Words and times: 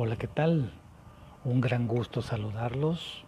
Hola, 0.00 0.14
¿qué 0.14 0.28
tal? 0.28 0.70
Un 1.44 1.60
gran 1.60 1.88
gusto 1.88 2.22
saludarlos. 2.22 3.24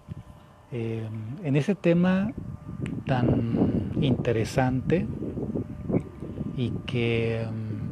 Eh, 0.71 1.05
en 1.43 1.57
ese 1.57 1.75
tema 1.75 2.31
tan 3.07 3.91
interesante 4.01 5.05
y 6.57 6.71
que 6.87 7.45
mm, 7.51 7.91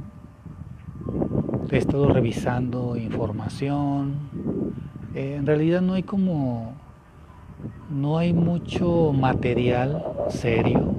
he 1.74 1.76
estado 1.76 2.12
revisando 2.12 2.96
información, 2.96 4.14
eh, 5.12 5.34
en 5.36 5.44
realidad 5.44 5.80
no 5.80 5.94
hay 5.94 6.04
como, 6.04 6.76
no 7.90 8.16
hay 8.16 8.32
mucho 8.32 9.12
material 9.12 10.04
serio, 10.28 10.94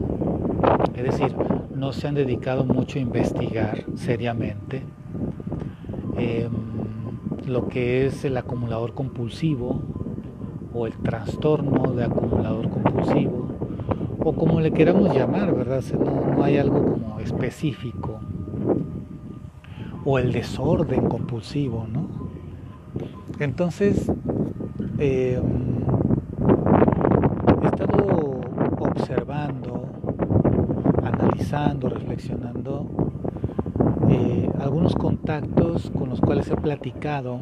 es 0.97 1.03
decir, 1.03 1.33
no 1.73 1.93
se 1.93 2.09
han 2.09 2.15
dedicado 2.15 2.65
mucho 2.65 2.99
a 2.99 3.01
investigar 3.01 3.85
seriamente. 3.95 4.83
Em, 6.17 6.68
lo 7.47 7.67
que 7.67 8.05
es 8.05 8.25
el 8.25 8.37
acumulador 8.37 8.93
compulsivo 8.93 9.81
o 10.73 10.87
el 10.87 10.93
trastorno 10.93 11.93
de 11.93 12.05
acumulador 12.05 12.69
compulsivo 12.69 13.49
o 14.23 14.33
como 14.33 14.59
le 14.59 14.71
queramos 14.71 15.13
llamar, 15.15 15.55
¿verdad? 15.55 15.83
No, 15.93 16.43
hay 16.43 16.57
algo 16.57 16.83
como 16.83 17.19
específico 17.19 18.19
o 20.05 20.19
el 20.19 20.31
desorden 20.31 21.07
compulsivo, 21.07 21.85
¿no? 21.91 22.07
Entonces, 23.39 24.11
em, 24.97 25.41
he 27.61 27.65
estado 27.65 28.41
observando, 28.79 29.85
analizando, 31.03 31.89
reflexionando 31.89 32.87
eh, 34.09 34.49
algunos 34.59 34.95
contactos 35.29 35.91
con 35.91 36.09
los 36.09 36.19
cuales 36.19 36.49
he 36.49 36.55
platicado 36.55 37.41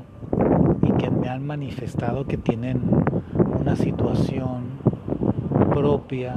y 0.81 0.91
que 0.97 1.09
me 1.09 1.29
han 1.29 1.47
manifestado 1.47 2.27
que 2.27 2.35
tienen 2.35 2.81
una 3.61 3.77
situación 3.77 4.65
propia 5.69 6.35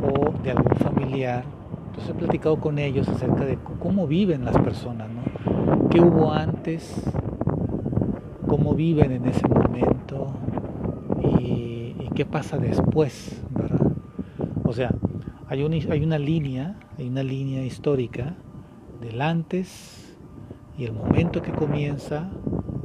o 0.00 0.30
de 0.44 0.52
algún 0.52 0.76
familiar. 0.76 1.42
Entonces 1.86 2.10
he 2.10 2.14
platicado 2.14 2.60
con 2.60 2.78
ellos 2.78 3.08
acerca 3.08 3.44
de 3.44 3.58
cómo 3.80 4.06
viven 4.06 4.44
las 4.44 4.56
personas, 4.58 5.08
¿no? 5.10 5.88
¿Qué 5.88 6.00
hubo 6.00 6.30
antes? 6.30 7.02
¿Cómo 8.46 8.74
viven 8.74 9.10
en 9.10 9.26
ese 9.26 9.48
momento? 9.48 10.28
¿Y, 11.20 11.96
y 11.98 12.10
qué 12.14 12.24
pasa 12.24 12.58
después? 12.58 13.42
O 14.62 14.72
sea, 14.72 14.94
una, 15.50 15.76
hay 15.90 16.04
una 16.04 16.18
línea, 16.20 16.76
hay 16.96 17.08
una 17.08 17.24
línea 17.24 17.64
histórica 17.64 18.36
del 19.00 19.20
antes 19.20 20.07
y 20.78 20.84
el 20.84 20.92
momento 20.92 21.42
que 21.42 21.50
comienza 21.50 22.30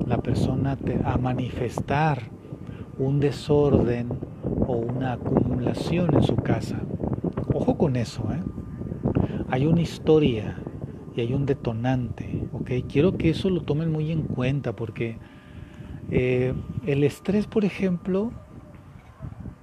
la 0.07 0.17
persona 0.17 0.77
a 1.05 1.17
manifestar 1.17 2.23
un 2.97 3.19
desorden 3.19 4.09
o 4.67 4.73
una 4.73 5.13
acumulación 5.13 6.15
en 6.15 6.23
su 6.23 6.35
casa. 6.35 6.81
Ojo 7.53 7.77
con 7.77 7.95
eso, 7.95 8.23
¿eh? 8.33 8.41
Hay 9.49 9.67
una 9.67 9.81
historia 9.81 10.57
y 11.15 11.21
hay 11.21 11.33
un 11.33 11.45
detonante, 11.45 12.47
¿ok? 12.51 12.71
Quiero 12.89 13.15
que 13.15 13.29
eso 13.29 13.51
lo 13.51 13.61
tomen 13.61 13.91
muy 13.91 14.11
en 14.11 14.23
cuenta 14.23 14.75
porque 14.75 15.19
eh, 16.09 16.53
el 16.87 17.03
estrés, 17.03 17.45
por 17.45 17.63
ejemplo, 17.63 18.31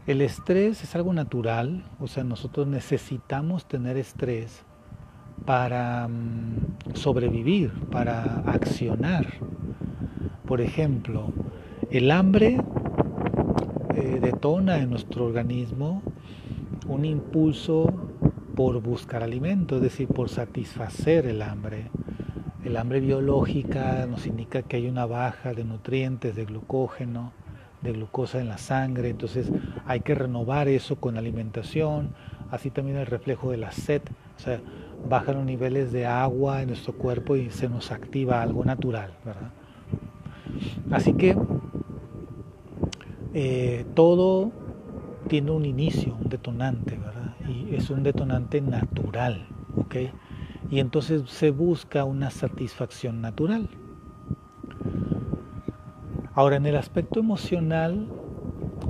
el 0.07 0.21
estrés 0.21 0.85
es 0.85 0.95
algo 0.95 1.13
natural, 1.13 1.85
o 1.99 2.07
sea, 2.07 2.23
nosotros 2.23 2.69
necesitamos 2.69 3.67
tener 3.67 3.97
estrés 3.97 4.65
para 5.51 6.07
mm, 6.07 6.95
sobrevivir, 6.95 7.73
para 7.91 8.39
accionar. 8.47 9.27
Por 10.47 10.61
ejemplo, 10.61 11.33
el 11.91 12.13
hambre 12.13 12.61
eh, 13.97 14.21
detona 14.23 14.79
en 14.79 14.91
nuestro 14.91 15.25
organismo 15.25 16.03
un 16.87 17.05
impulso 17.05 17.93
por 18.55 18.81
buscar 18.81 19.25
alimento, 19.25 19.75
es 19.75 19.83
decir, 19.83 20.07
por 20.07 20.29
satisfacer 20.29 21.27
el 21.27 21.43
hambre. 21.43 21.91
El 22.65 22.77
hambre 22.77 23.01
biológica 23.01 24.07
nos 24.09 24.29
indica 24.29 24.63
que 24.63 24.77
hay 24.77 24.87
una 24.87 25.05
baja 25.05 25.53
de 25.53 25.65
nutrientes, 25.65 26.37
de 26.37 26.45
glucógeno, 26.45 27.33
de 27.83 27.91
glucosa 27.91 28.41
en 28.41 28.47
la 28.47 28.59
sangre, 28.59 29.09
entonces 29.09 29.51
hay 29.85 29.99
que 29.99 30.15
renovar 30.15 30.69
eso 30.69 30.95
con 30.95 31.17
alimentación, 31.17 32.11
así 32.53 32.71
también 32.71 32.99
el 32.99 33.07
reflejo 33.07 33.51
de 33.51 33.57
la 33.57 33.73
sed, 33.73 34.03
o 34.37 34.41
sea, 34.41 34.61
bajan 35.09 35.37
los 35.37 35.45
niveles 35.45 35.93
de 35.93 36.07
agua 36.07 36.63
en 36.63 36.69
nuestro 36.69 36.93
cuerpo 36.93 37.37
y 37.37 37.51
se 37.51 37.69
nos 37.69 37.91
activa 37.93 38.43
algo 38.43 38.65
natural, 38.65 39.13
¿verdad? 39.25 39.51
Así 40.91 41.15
que 41.15 41.37
eh, 43.35 43.85
todo 43.95 44.51
tiene 45.29 45.53
un 45.53 45.65
inicio, 45.65 46.17
un 46.21 46.29
detonante, 46.29 46.97
¿verdad? 46.97 47.37
Y 47.49 47.75
es 47.75 47.91
un 47.91 48.03
detonante 48.03 48.61
natural, 48.61 49.47
¿ok? 49.77 49.97
Y 50.71 50.81
entonces 50.81 51.23
se 51.31 51.51
busca 51.51 52.05
una 52.05 52.31
satisfacción 52.31 53.21
natural. 53.21 53.69
Ahora, 56.35 56.57
en 56.57 56.67
el 56.67 56.77
aspecto 56.77 57.21
emocional, 57.21 58.09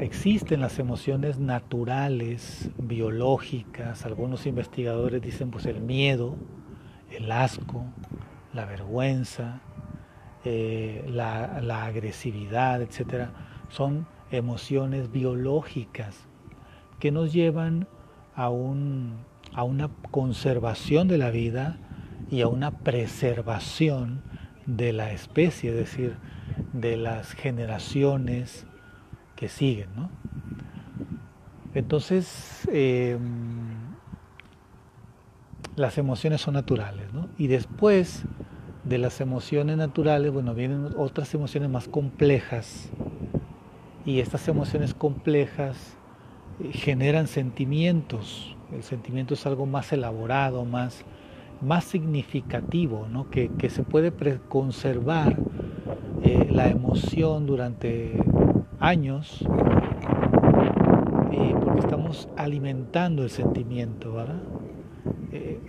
existen 0.00 0.60
las 0.60 0.78
emociones 0.78 1.38
naturales, 1.38 2.70
biológicas. 2.78 4.06
Algunos 4.06 4.46
investigadores 4.46 5.20
dicen 5.20 5.50
pues 5.50 5.66
el 5.66 5.80
miedo, 5.80 6.36
el 7.10 7.30
asco, 7.30 7.84
la 8.54 8.64
vergüenza, 8.64 9.60
eh, 10.44 11.04
la, 11.06 11.60
la, 11.60 11.84
agresividad, 11.84 12.80
etcétera, 12.80 13.32
son 13.68 14.06
emociones 14.30 15.12
biológicas 15.12 16.26
que 16.98 17.12
nos 17.12 17.32
llevan 17.32 17.86
a, 18.34 18.48
un, 18.48 19.18
a 19.52 19.64
una 19.64 19.90
conservación 20.10 21.08
de 21.08 21.18
la 21.18 21.30
vida 21.30 21.78
y 22.30 22.40
a 22.40 22.48
una 22.48 22.70
preservación 22.70 24.22
de 24.64 24.92
la 24.92 25.12
especie, 25.12 25.70
es 25.70 25.76
decir, 25.76 26.16
de 26.72 26.96
las 26.96 27.32
generaciones 27.32 28.66
que 29.40 29.48
siguen. 29.48 29.88
¿no? 29.96 30.10
Entonces, 31.74 32.68
em, 32.70 33.70
las 35.76 35.96
emociones 35.96 36.42
son 36.42 36.54
naturales, 36.54 37.12
¿no? 37.14 37.28
Y 37.38 37.46
después 37.46 38.24
de 38.84 38.98
las 38.98 39.20
emociones 39.22 39.78
naturales, 39.78 40.30
bueno, 40.30 40.54
vienen 40.54 40.88
otras 40.96 41.32
emociones 41.32 41.70
más 41.70 41.88
complejas. 41.88 42.90
Y 44.04 44.20
estas 44.20 44.46
emociones 44.48 44.92
complejas 44.92 45.96
eh, 46.60 46.72
generan 46.72 47.26
sentimientos. 47.26 48.56
El 48.72 48.82
sentimiento 48.82 49.32
es 49.34 49.46
algo 49.46 49.64
más 49.64 49.90
elaborado, 49.92 50.66
más, 50.66 51.04
más 51.62 51.84
significativo, 51.84 53.06
¿no? 53.10 53.30
que, 53.30 53.50
se 53.70 53.84
puede 53.84 54.12
conservar 54.48 55.38
eh, 56.24 56.48
la 56.50 56.68
emoción 56.68 57.46
durante 57.46 58.22
años 58.80 59.44
eh, 61.32 61.54
porque 61.64 61.80
estamos 61.80 62.28
alimentando 62.36 63.22
el 63.22 63.30
sentimiento, 63.30 64.14
¿verdad? 64.14 64.42
Eh, 65.32 65.60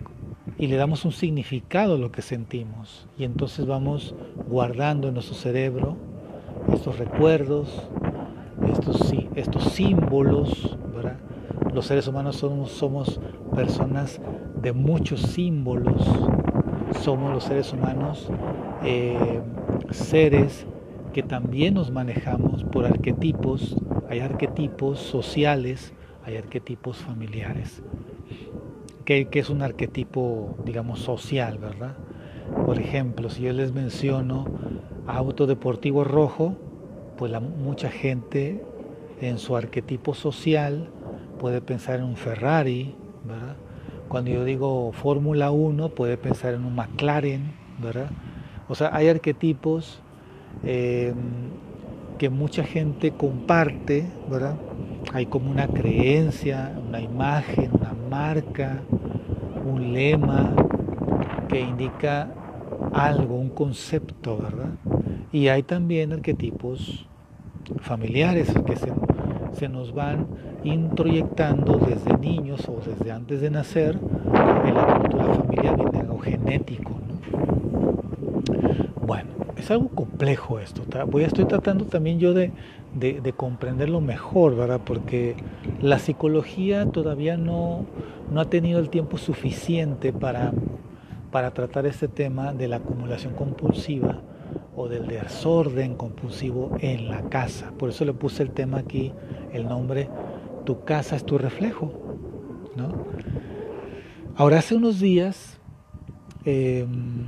y 0.58 0.68
le 0.68 0.76
damos 0.76 1.06
un 1.06 1.12
significado 1.12 1.96
a 1.96 1.98
lo 1.98 2.12
que 2.12 2.22
sentimos 2.22 3.08
y 3.18 3.26
entonces 3.26 3.66
vamos 3.66 4.16
guardando 4.48 5.08
en 5.10 5.16
nuestro 5.16 5.36
cerebro 5.36 5.98
estos 6.74 6.98
recuerdos, 7.00 7.88
estos, 8.72 9.14
estos 9.36 9.64
símbolos, 9.66 10.78
¿verdad? 10.96 11.18
Los 11.74 11.86
seres 11.86 12.08
humanos 12.08 12.38
somos, 12.38 12.72
somos 12.72 13.20
personas 13.56 14.22
de 14.62 14.74
muchos 14.74 15.22
símbolos, 15.22 16.02
somos 17.02 17.34
los 17.34 17.44
seres 17.44 17.74
humanos 17.74 18.30
eh, 18.84 19.42
seres 19.92 20.66
que 21.12 21.24
también 21.24 21.74
nos 21.74 21.92
manejamos 21.92 22.64
por 22.64 22.86
arquetipos, 22.86 23.76
hay 24.10 24.20
arquetipos 24.20 25.00
sociales, 25.00 25.94
hay 26.24 26.38
arquetipos 26.38 26.98
familiares. 26.98 27.84
¿Qué, 29.06 29.28
es 29.32 29.50
un 29.50 29.62
arquetipo, 29.62 30.56
digamos, 30.64 31.00
social, 31.00 31.58
verdad? 31.58 31.98
Por 32.66 32.80
ejemplo, 32.80 33.30
si 33.30 33.44
yo 33.44 33.54
les 33.54 33.74
menciono 33.74 34.46
auto 35.08 35.48
deportivo 35.48 36.04
rojo, 36.04 36.56
pues 37.18 37.32
la, 37.32 37.40
mucha 37.40 37.90
gente 37.90 38.64
en 39.20 39.38
su 39.38 39.56
arquetipo 39.56 40.14
social 40.14 40.90
puede 41.40 41.62
pensar 41.62 42.00
en 42.00 42.06
un 42.06 42.16
Ferrari, 42.16 42.96
¿verdad? 43.26 43.56
Cuando 44.08 44.32
yo 44.32 44.44
digo 44.46 44.92
Fórmula 44.92 45.52
1, 45.52 45.90
puede 45.90 46.18
pensar 46.18 46.54
en 46.54 46.66
un 46.66 46.76
McLaren, 46.76 47.54
¿verdad? 47.82 48.12
O 48.70 48.76
sea, 48.76 48.96
hay 48.96 49.10
arquetipos 49.10 50.02
eh, 50.64 51.14
que 52.18 52.30
mucha 52.30 52.64
gente 52.64 53.12
comparte, 53.12 54.06
¿verdad? 54.30 54.56
Hay 55.14 55.26
como 55.26 55.50
una 55.50 55.68
creencia, 55.68 56.72
una 56.88 57.02
imagen, 57.02 57.72
una 57.74 57.94
marca, 58.10 58.82
un 59.66 59.94
lema 59.94 60.54
que 61.50 61.62
indica 61.62 62.28
algo, 62.94 63.36
un 63.36 63.50
concepto, 63.50 64.38
¿verdad? 64.38 64.70
Y 65.32 65.48
hay 65.48 65.64
también 65.64 66.14
arquetipos 66.14 67.08
familiares 67.82 68.54
que 68.66 68.76
se, 68.76 68.92
se 69.54 69.70
nos 69.70 69.94
van 69.94 70.28
introyectando 70.64 71.78
desde 71.78 72.18
niños 72.18 72.68
o 72.70 72.80
desde 72.86 73.12
antes 73.12 73.42
de 73.42 73.50
nacer 73.50 73.98
en 74.66 74.76
la 74.76 74.98
cultura 74.98 75.34
familiar, 75.34 75.80
en 75.80 75.96
algo 76.02 76.20
genético. 76.20 77.01
Es 79.62 79.70
algo 79.70 79.90
complejo 79.90 80.58
esto. 80.58 80.82
Voy, 81.06 81.24
estoy 81.24 81.46
tratando 81.46 81.86
también 81.86 82.18
yo 82.18 82.34
de, 82.34 82.52
de, 82.96 83.34
comprenderlo 83.34 84.02
mejor, 84.02 84.56
¿verdad? 84.56 84.82
Porque 84.84 85.36
la 85.84 86.00
psicología 86.00 86.88
todavía 86.88 87.38
no, 87.38 87.86
no 88.32 88.42
ha 88.42 88.50
tenido 88.50 88.80
el 88.80 88.90
tiempo 88.90 89.20
suficiente 89.20 90.14
para, 90.14 90.52
para 91.30 91.52
tratar 91.52 91.86
este 91.86 92.08
tema 92.08 92.54
de 92.54 92.70
la 92.70 92.78
acumulación 92.78 93.36
compulsiva 93.36 94.22
o 94.76 94.88
del 94.88 95.06
desorden 95.06 95.94
compulsivo 95.94 96.76
en 96.80 97.08
la 97.08 97.22
casa. 97.30 97.72
Por 97.78 97.90
eso 97.90 98.04
le 98.04 98.14
puse 98.14 98.42
el 98.42 98.50
tema 98.50 98.80
aquí, 98.80 99.14
el 99.54 99.68
nombre, 99.68 100.10
tu 100.66 100.84
casa 100.86 101.16
es 101.16 101.24
tu 101.24 101.38
reflejo. 101.38 101.94
¿no? 102.76 103.06
Ahora, 104.36 104.58
hace 104.58 104.74
unos 104.74 105.00
días, 105.00 105.60
em, 106.46 107.26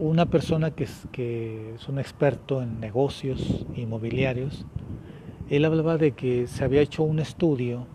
una 0.00 0.26
persona 0.26 0.70
que 0.70 0.84
es, 0.84 1.06
que 1.12 1.74
es 1.74 1.88
un 1.88 1.98
experto 1.98 2.62
en 2.62 2.80
negocios 2.80 3.66
inmobiliarios, 3.76 4.64
él 5.50 5.64
hablaba 5.64 5.98
de 5.98 6.12
que 6.12 6.46
se 6.46 6.64
había 6.64 6.80
hecho 6.80 7.02
un 7.02 7.18
estudio 7.18 7.86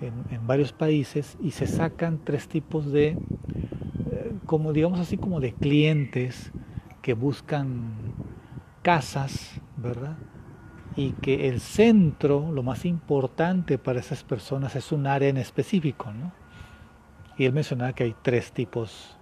en, 0.00 0.46
varios 0.46 0.72
países 0.72 1.36
y 1.42 1.52
se 1.52 1.66
sacan 1.66 2.20
tres 2.22 2.48
tipos 2.48 2.90
de, 2.92 3.08
eh, 3.08 4.32
como 4.46 4.72
digamos 4.72 5.00
así, 5.00 5.16
como 5.16 5.40
de 5.40 5.52
clientes 5.52 6.52
que 7.00 7.14
buscan 7.14 7.94
casas, 8.82 9.60
¿verdad? 9.76 10.16
Y 10.96 11.12
que 11.12 11.48
el 11.48 11.60
centro, 11.60 12.52
lo 12.52 12.62
más 12.62 12.84
importante 12.84 13.78
para 13.78 14.00
esas 14.00 14.22
personas 14.22 14.76
es 14.76 14.92
un 14.92 15.06
área 15.06 15.28
en 15.28 15.38
específico, 15.38 16.12
¿no? 16.12 16.32
Y 17.36 17.46
él 17.46 17.52
mencionaba 17.52 17.94
que 17.94 18.04
hay 18.04 18.14
tres 18.22 18.52
tipos 18.52 19.13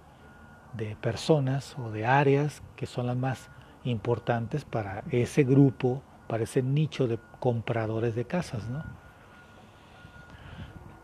de 0.77 0.95
personas 0.95 1.75
o 1.77 1.91
de 1.91 2.05
áreas 2.05 2.61
que 2.75 2.85
son 2.85 3.07
las 3.07 3.17
más 3.17 3.49
importantes 3.83 4.65
para 4.65 5.03
ese 5.11 5.43
grupo, 5.43 6.01
para 6.27 6.43
ese 6.43 6.63
nicho 6.63 7.07
de 7.07 7.19
compradores 7.39 8.15
de 8.15 8.25
casas, 8.25 8.69
¿no? 8.69 8.83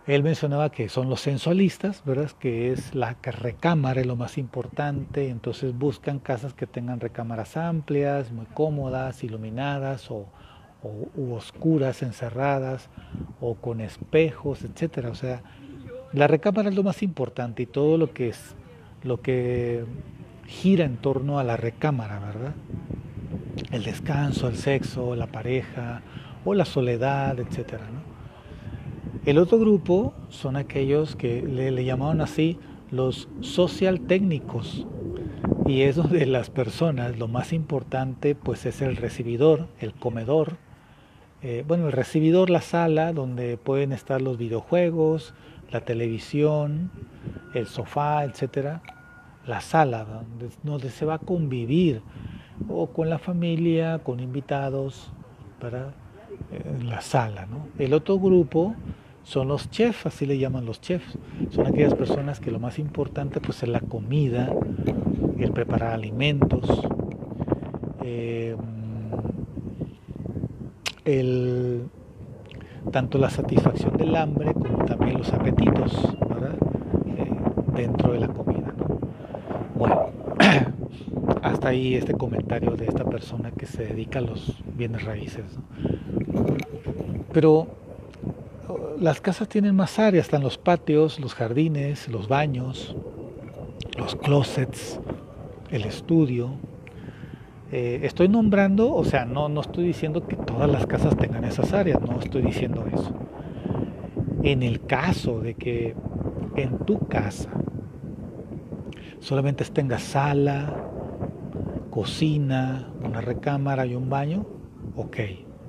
Él 0.09 0.23
mencionaba 0.23 0.71
que 0.71 0.89
son 0.89 1.07
los 1.07 1.21
sensualistas, 1.21 2.03
¿verdad? 2.03 2.31
Que 2.39 2.71
es 2.71 2.95
la 2.95 3.15
recámara, 3.21 4.01
es 4.01 4.07
lo 4.07 4.15
más 4.15 4.39
importante. 4.39 5.29
Entonces 5.29 5.77
buscan 5.77 6.17
casas 6.17 6.55
que 6.55 6.65
tengan 6.65 6.99
recámaras 6.99 7.55
amplias, 7.55 8.31
muy 8.31 8.47
cómodas, 8.47 9.23
iluminadas 9.23 10.09
o, 10.09 10.25
oscuras, 11.31 12.01
encerradas, 12.01 12.89
o 13.39 13.53
con 13.53 13.81
espejos, 13.81 14.63
etcétera. 14.63 15.11
O 15.11 15.15
sea, 15.15 15.43
la 16.11 16.25
recámara 16.25 16.69
es 16.69 16.75
lo 16.75 16.81
más 16.81 17.03
importante 17.03 17.61
y 17.61 17.65
todo 17.67 17.99
lo 17.99 18.11
que 18.11 18.29
es 18.29 18.55
lo 19.03 19.21
que 19.21 19.83
gira 20.47 20.85
en 20.85 20.97
torno 20.97 21.39
a 21.39 21.43
la 21.43 21.57
recámara, 21.57 22.19
¿verdad? 22.19 22.53
El 23.71 23.83
descanso, 23.83 24.47
el 24.47 24.55
sexo, 24.55 25.15
la 25.15 25.27
pareja 25.27 26.01
o 26.45 26.53
la 26.53 26.65
soledad, 26.65 27.35
¿no? 27.37 28.09
El 29.25 29.37
otro 29.37 29.59
grupo 29.59 30.13
son 30.29 30.55
aquellos 30.55 31.15
que 31.15 31.41
le, 31.41 31.83
llamaban 31.83 32.21
así 32.21 32.57
los 32.89 33.27
social 33.41 34.01
técnicos. 34.01 34.87
Y 35.65 35.81
eso 35.81 36.03
de 36.03 36.25
las 36.25 36.49
personas, 36.49 37.19
lo 37.19 37.27
más 37.27 37.53
importante 37.53 38.33
pues 38.33 38.65
es 38.65 38.81
el 38.81 38.95
recibidor, 38.95 39.67
el 39.79 39.93
comedor. 39.93 40.57
Eh, 41.41 41.63
bueno, 41.67 41.87
el 41.87 41.91
recibidor, 41.91 42.49
la 42.49 42.61
sala 42.61 43.13
donde 43.13 43.57
pueden 43.57 43.91
estar 43.91 44.21
los 44.21 44.37
videojuegos, 44.37 45.33
la 45.71 45.81
televisión, 45.81 46.91
el 47.53 47.67
sofá, 47.67 48.23
etcétera. 48.23 48.81
La 49.45 49.61
sala 49.61 50.05
donde, 50.63 50.89
se 50.89 51.05
va 51.05 51.15
a 51.15 51.19
convivir 51.19 52.01
o 52.67 52.87
con 52.87 53.09
la 53.09 53.17
familia, 53.17 53.99
con 53.99 54.19
invitados, 54.19 55.11
para 55.59 55.93
eh, 56.51 56.83
la 56.83 57.01
sala. 57.01 57.45
¿no? 57.45 57.67
El 57.77 57.93
otro 57.93 58.19
grupo 58.19 58.75
son 59.23 59.47
los 59.47 59.69
chefs, 59.69 60.05
así 60.05 60.25
le 60.25 60.37
llaman 60.37 60.65
los 60.65 60.81
chefs. 60.81 61.17
Son 61.51 61.67
aquellas 61.67 61.93
personas 61.95 62.39
que 62.39 62.51
lo 62.51 62.59
más 62.59 62.79
importante 62.79 63.39
pues 63.41 63.63
es 63.63 63.69
la 63.69 63.81
comida, 63.81 64.49
el 65.37 65.51
preparar 65.51 65.93
alimentos, 65.93 66.65
eh, 68.03 68.55
el, 71.05 71.89
tanto 72.91 73.17
la 73.17 73.29
satisfacción 73.29 73.95
del 73.97 74.15
hambre 74.15 74.53
como 74.53 74.85
también 74.85 75.17
los 75.17 75.31
apetitos 75.33 75.93
eh, 77.17 77.31
dentro 77.75 78.13
de 78.13 78.19
la 78.19 78.27
comida. 78.27 78.73
Bueno, 79.75 80.07
hasta 81.41 81.69
ahí 81.69 81.95
este 81.95 82.13
comentario 82.13 82.71
de 82.71 82.85
esta 82.85 83.05
persona 83.05 83.51
que 83.51 83.65
se 83.65 83.85
dedica 83.85 84.19
a 84.19 84.23
los 84.23 84.57
bienes 84.75 85.03
raíces. 85.03 85.45
Pero 87.31 87.67
las 88.99 89.21
casas 89.21 89.47
tienen 89.47 89.75
más 89.75 89.99
áreas, 89.99 90.25
están 90.25 90.43
los 90.43 90.57
patios, 90.57 91.19
los 91.19 91.33
jardines, 91.33 92.07
los 92.07 92.27
baños, 92.27 92.95
los 93.97 94.15
closets, 94.15 94.99
el 95.71 95.85
estudio. 95.85 96.51
Eh, 97.71 97.99
estoy 98.03 98.27
nombrando, 98.27 98.93
o 98.93 99.03
sea, 99.03 99.25
no, 99.25 99.47
no 99.47 99.61
estoy 99.61 99.85
diciendo 99.85 100.25
que 100.27 100.35
todas 100.35 100.69
las 100.69 100.87
casas 100.87 101.15
tengan 101.17 101.43
esas 101.43 101.71
áreas, 101.73 102.01
no 102.01 102.19
estoy 102.19 102.41
diciendo 102.41 102.85
eso. 102.91 103.13
En 104.43 104.63
el 104.63 104.81
caso 104.85 105.39
de 105.39 105.53
que 105.53 105.95
en 106.55 106.79
tu 106.79 106.99
casa 107.07 107.51
solamente 109.19 109.63
tengas 109.65 110.01
sala, 110.01 110.73
cocina, 111.89 112.87
una 113.03 113.21
recámara 113.21 113.85
y 113.85 113.95
un 113.95 114.09
baño, 114.09 114.45
ok, 114.95 115.17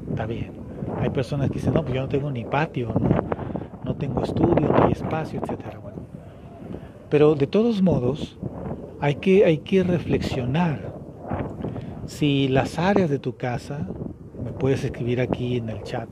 está 0.08 0.26
bien. 0.26 0.52
Hay 1.00 1.10
personas 1.10 1.48
que 1.48 1.54
dicen, 1.54 1.74
no, 1.74 1.82
pues 1.82 1.94
yo 1.94 2.02
no 2.02 2.08
tengo 2.08 2.30
ni 2.30 2.44
patio, 2.44 2.92
no, 3.84 3.94
tengo 3.96 4.22
estudio, 4.22 4.72
ni 4.86 4.92
espacio, 4.92 5.40
etc. 5.40 5.78
Bueno, 5.82 5.98
pero 7.08 7.34
de 7.34 7.46
todos 7.46 7.82
modos, 7.82 8.38
hay 9.00 9.16
que, 9.16 9.44
hay 9.44 9.58
que 9.58 9.82
reflexionar. 9.82 10.89
Si 12.10 12.48
las 12.48 12.80
áreas 12.80 13.08
de 13.08 13.20
tu 13.20 13.36
casa, 13.36 13.88
me 14.44 14.50
puedes 14.50 14.82
escribir 14.82 15.20
aquí 15.20 15.58
en 15.58 15.68
el 15.68 15.84
chat, 15.84 16.08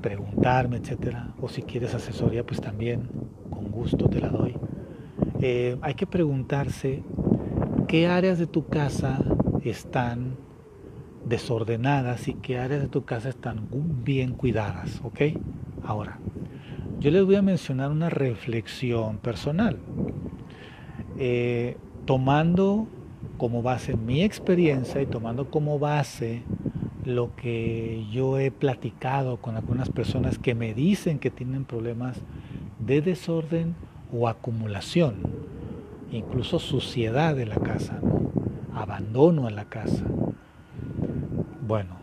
preguntarme, 0.00 0.78
etcétera, 0.78 1.34
o 1.38 1.50
si 1.50 1.62
quieres 1.62 1.94
asesoría, 1.94 2.44
pues 2.44 2.62
también 2.62 3.10
con 3.50 3.70
gusto 3.70 4.08
te 4.08 4.20
la 4.20 4.30
doy. 4.30 4.56
Eh, 5.38 5.76
hay 5.82 5.94
que 5.94 6.06
preguntarse 6.06 7.04
qué 7.88 8.08
áreas 8.08 8.38
de 8.38 8.46
tu 8.46 8.66
casa 8.66 9.22
están 9.62 10.38
desordenadas 11.26 12.26
y 12.26 12.34
qué 12.34 12.58
áreas 12.58 12.80
de 12.80 12.88
tu 12.88 13.04
casa 13.04 13.28
están 13.28 13.68
bien 14.02 14.32
cuidadas, 14.32 15.02
¿ok? 15.04 15.20
Ahora, 15.84 16.20
yo 17.00 17.10
les 17.10 17.22
voy 17.22 17.34
a 17.34 17.42
mencionar 17.42 17.90
una 17.90 18.08
reflexión 18.08 19.18
personal, 19.18 19.76
eh, 21.18 21.76
tomando 22.06 22.88
como 23.42 23.60
base 23.60 23.96
mi 23.96 24.22
experiencia 24.22 25.02
y 25.02 25.06
tomando 25.06 25.50
como 25.50 25.80
base 25.80 26.44
lo 27.04 27.34
que 27.34 28.06
yo 28.12 28.38
he 28.38 28.52
platicado 28.52 29.38
con 29.38 29.56
algunas 29.56 29.90
personas 29.90 30.38
que 30.38 30.54
me 30.54 30.74
dicen 30.74 31.18
que 31.18 31.32
tienen 31.32 31.64
problemas 31.64 32.18
de 32.78 33.00
desorden 33.02 33.74
o 34.12 34.28
acumulación, 34.28 35.16
incluso 36.12 36.60
suciedad 36.60 37.34
de 37.34 37.46
la 37.46 37.56
casa, 37.56 37.98
abandono 38.76 39.48
en 39.48 39.56
la 39.56 39.64
casa. 39.64 40.04
Bueno, 41.66 41.96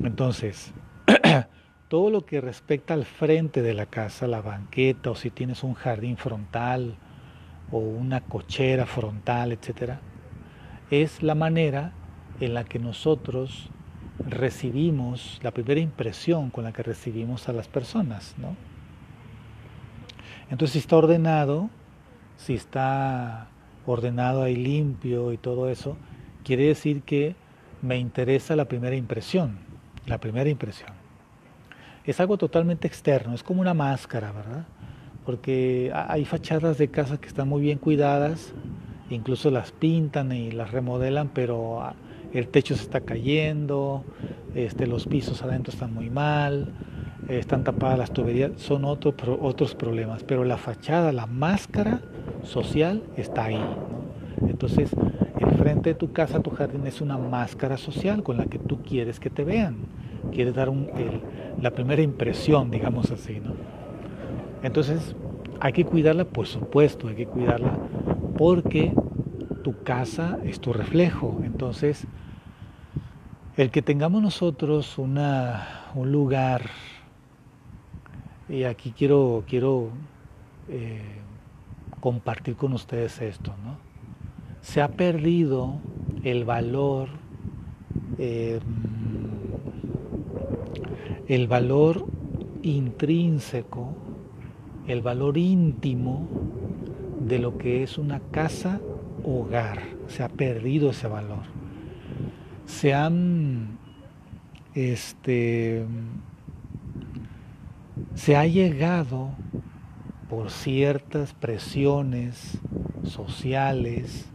entonces, 0.00 0.72
todo 1.88 2.10
lo 2.10 2.24
que 2.24 2.40
respecta 2.40 2.94
al 2.94 3.04
frente 3.04 3.62
de 3.62 3.74
la 3.74 3.86
casa, 3.86 4.28
la 4.28 4.42
banqueta, 4.42 5.10
o 5.10 5.16
si 5.16 5.30
tienes 5.30 5.64
un 5.64 5.74
jardín 5.74 6.16
frontal, 6.16 6.94
o 7.72 7.78
una 7.78 8.20
cochera 8.20 8.86
frontal, 8.86 9.50
etcétera, 9.50 10.00
es 11.02 11.22
la 11.22 11.34
manera 11.34 11.92
en 12.40 12.54
la 12.54 12.64
que 12.64 12.78
nosotros 12.78 13.70
recibimos, 14.18 15.40
la 15.42 15.50
primera 15.50 15.80
impresión 15.80 16.50
con 16.50 16.64
la 16.64 16.72
que 16.72 16.82
recibimos 16.82 17.48
a 17.48 17.52
las 17.52 17.68
personas, 17.68 18.34
¿no? 18.38 18.56
Entonces, 20.50 20.72
si 20.72 20.78
está 20.78 20.96
ordenado, 20.96 21.70
si 22.36 22.54
está 22.54 23.48
ordenado 23.86 24.42
ahí 24.42 24.56
limpio 24.56 25.32
y 25.32 25.36
todo 25.36 25.68
eso, 25.68 25.96
quiere 26.44 26.66
decir 26.66 27.02
que 27.02 27.34
me 27.82 27.98
interesa 27.98 28.56
la 28.56 28.66
primera 28.66 28.96
impresión, 28.96 29.58
la 30.06 30.18
primera 30.18 30.48
impresión. 30.48 30.90
Es 32.04 32.20
algo 32.20 32.36
totalmente 32.36 32.86
externo, 32.86 33.34
es 33.34 33.42
como 33.42 33.60
una 33.60 33.74
máscara, 33.74 34.32
¿verdad? 34.32 34.64
Porque 35.24 35.90
hay 35.94 36.24
fachadas 36.24 36.76
de 36.76 36.88
casas 36.88 37.18
que 37.18 37.28
están 37.28 37.48
muy 37.48 37.62
bien 37.62 37.78
cuidadas, 37.78 38.52
incluso 39.10 39.50
las 39.50 39.72
pintan 39.72 40.32
y 40.32 40.50
las 40.50 40.70
remodelan, 40.70 41.30
pero 41.32 41.82
el 42.32 42.48
techo 42.48 42.74
se 42.74 42.82
está 42.82 43.00
cayendo, 43.00 44.04
este, 44.54 44.86
los 44.86 45.06
pisos 45.06 45.42
adentro 45.42 45.72
están 45.72 45.94
muy 45.94 46.10
mal, 46.10 46.72
están 47.28 47.64
tapadas 47.64 47.98
las 47.98 48.12
tuberías, 48.12 48.52
son 48.56 48.84
otro, 48.84 49.14
otros 49.40 49.74
problemas, 49.74 50.24
pero 50.24 50.44
la 50.44 50.56
fachada, 50.56 51.12
la 51.12 51.26
máscara 51.26 52.00
social 52.42 53.02
está 53.16 53.44
ahí. 53.44 53.64
Entonces, 54.48 54.90
el 55.38 55.50
frente 55.56 55.90
de 55.90 55.94
tu 55.94 56.12
casa, 56.12 56.40
tu 56.40 56.50
jardín 56.50 56.86
es 56.86 57.00
una 57.00 57.16
máscara 57.16 57.76
social 57.76 58.22
con 58.22 58.36
la 58.36 58.46
que 58.46 58.58
tú 58.58 58.82
quieres 58.82 59.20
que 59.20 59.30
te 59.30 59.44
vean, 59.44 59.76
quieres 60.32 60.54
dar 60.54 60.70
la 61.60 61.70
primera 61.70 62.02
impresión, 62.02 62.70
digamos 62.70 63.10
así. 63.10 63.40
¿no? 63.40 63.54
Entonces, 64.62 65.14
hay 65.60 65.72
que 65.72 65.84
cuidarla, 65.84 66.24
por 66.24 66.46
supuesto, 66.46 67.08
hay 67.08 67.14
que 67.14 67.26
cuidarla 67.26 67.78
porque 68.36 68.92
tu 69.62 69.82
casa 69.82 70.38
es 70.44 70.60
tu 70.60 70.72
reflejo. 70.72 71.40
Entonces, 71.44 72.06
el 73.56 73.70
que 73.70 73.82
tengamos 73.82 74.22
nosotros 74.22 74.98
una, 74.98 75.90
un 75.94 76.12
lugar, 76.12 76.62
y 78.48 78.64
aquí 78.64 78.92
quiero, 78.96 79.44
quiero 79.46 79.88
eh, 80.68 81.20
compartir 82.00 82.56
con 82.56 82.72
ustedes 82.72 83.20
esto, 83.20 83.54
¿no? 83.64 83.76
Se 84.60 84.80
ha 84.80 84.88
perdido 84.88 85.78
el 86.22 86.44
valor, 86.44 87.08
eh, 88.18 88.60
el 91.28 91.46
valor 91.48 92.06
intrínseco, 92.62 93.94
el 94.86 95.02
valor 95.02 95.38
íntimo 95.38 96.26
de 97.24 97.38
lo 97.38 97.58
que 97.58 97.82
es 97.82 97.98
una 97.98 98.20
casa 98.20 98.80
hogar. 99.24 99.80
Se 100.08 100.22
ha 100.22 100.28
perdido 100.28 100.90
ese 100.90 101.08
valor 101.08 101.54
se 102.66 102.94
han, 102.94 103.78
este, 104.74 105.84
se 108.14 108.36
ha 108.36 108.46
llegado 108.46 109.30
por 110.28 110.50
ciertas 110.50 111.34
presiones 111.34 112.58
sociales, 113.04 114.26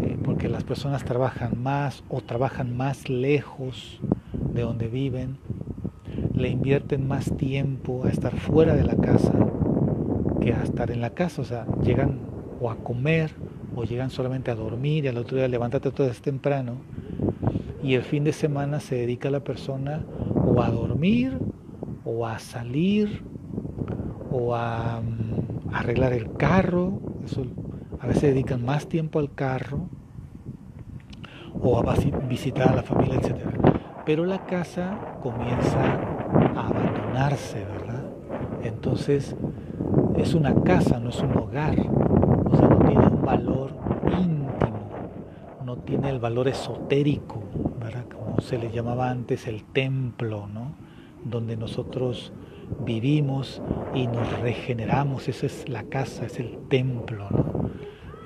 eh, 0.00 0.16
porque 0.22 0.48
las 0.48 0.64
personas 0.64 1.04
trabajan 1.04 1.62
más 1.62 2.04
o 2.08 2.20
trabajan 2.20 2.76
más 2.76 3.08
lejos 3.08 4.00
de 4.32 4.62
donde 4.62 4.88
viven, 4.88 5.38
le 6.34 6.48
invierten 6.48 7.08
más 7.08 7.36
tiempo 7.36 8.04
a 8.04 8.10
estar 8.10 8.36
fuera 8.36 8.74
de 8.74 8.84
la 8.84 8.96
casa 8.96 9.32
que 10.42 10.52
a 10.52 10.62
estar 10.62 10.90
en 10.90 11.00
la 11.00 11.10
casa, 11.10 11.42
o 11.42 11.44
sea, 11.44 11.66
llegan 11.82 12.18
o 12.60 12.70
a 12.70 12.76
comer 12.76 13.32
o 13.74 13.84
llegan 13.84 14.10
solamente 14.10 14.50
a 14.50 14.54
dormir 14.54 15.04
y 15.04 15.08
al 15.08 15.16
otro 15.16 15.36
día 15.36 15.48
levántate 15.48 15.90
todo 15.90 16.06
vez 16.06 16.20
temprano 16.20 16.76
y 17.82 17.94
el 17.94 18.02
fin 18.02 18.24
de 18.24 18.32
semana 18.32 18.80
se 18.80 18.96
dedica 18.96 19.30
la 19.30 19.40
persona 19.40 20.04
o 20.34 20.62
a 20.62 20.70
dormir 20.70 21.38
o 22.04 22.26
a 22.26 22.38
salir 22.38 23.22
o 24.30 24.54
a, 24.54 25.00
mm, 25.00 25.74
arreglar 25.74 26.12
el 26.12 26.32
carro, 26.34 27.00
a 28.00 28.06
veces 28.06 28.22
dedican 28.22 28.64
más 28.64 28.88
tiempo 28.88 29.18
al 29.18 29.34
carro 29.34 29.88
o 31.60 31.78
a 31.78 31.94
visitar 32.28 32.68
a 32.70 32.76
la 32.76 32.82
familia, 32.82 33.16
etc. 33.16 33.36
Pero 34.04 34.24
la 34.24 34.44
casa 34.46 34.98
comienza 35.22 35.80
a 36.56 36.68
abandonarse, 36.68 37.64
¿verdad? 37.64 38.04
Entonces 38.64 39.36
es 40.16 40.34
una 40.34 40.54
casa, 40.62 40.98
no 41.00 41.10
es 41.10 41.20
un 41.20 41.36
hogar, 41.36 41.76
o 42.44 42.56
sea, 42.56 42.68
no 42.68 42.78
tiene 42.86 43.06
un 43.06 43.22
valor 43.22 43.70
íntimo, 44.06 44.90
no 45.64 45.76
tiene 45.78 46.10
el 46.10 46.18
valor 46.18 46.48
esotérico 46.48 47.42
como 48.14 48.40
se 48.40 48.58
le 48.58 48.70
llamaba 48.70 49.10
antes 49.10 49.46
el 49.46 49.64
templo, 49.64 50.46
¿no? 50.46 50.72
donde 51.24 51.56
nosotros 51.56 52.32
vivimos 52.84 53.62
y 53.94 54.06
nos 54.06 54.40
regeneramos, 54.40 55.28
esa 55.28 55.46
es 55.46 55.68
la 55.68 55.84
casa, 55.84 56.26
es 56.26 56.38
el 56.38 56.58
templo, 56.68 57.28
¿no? 57.30 57.70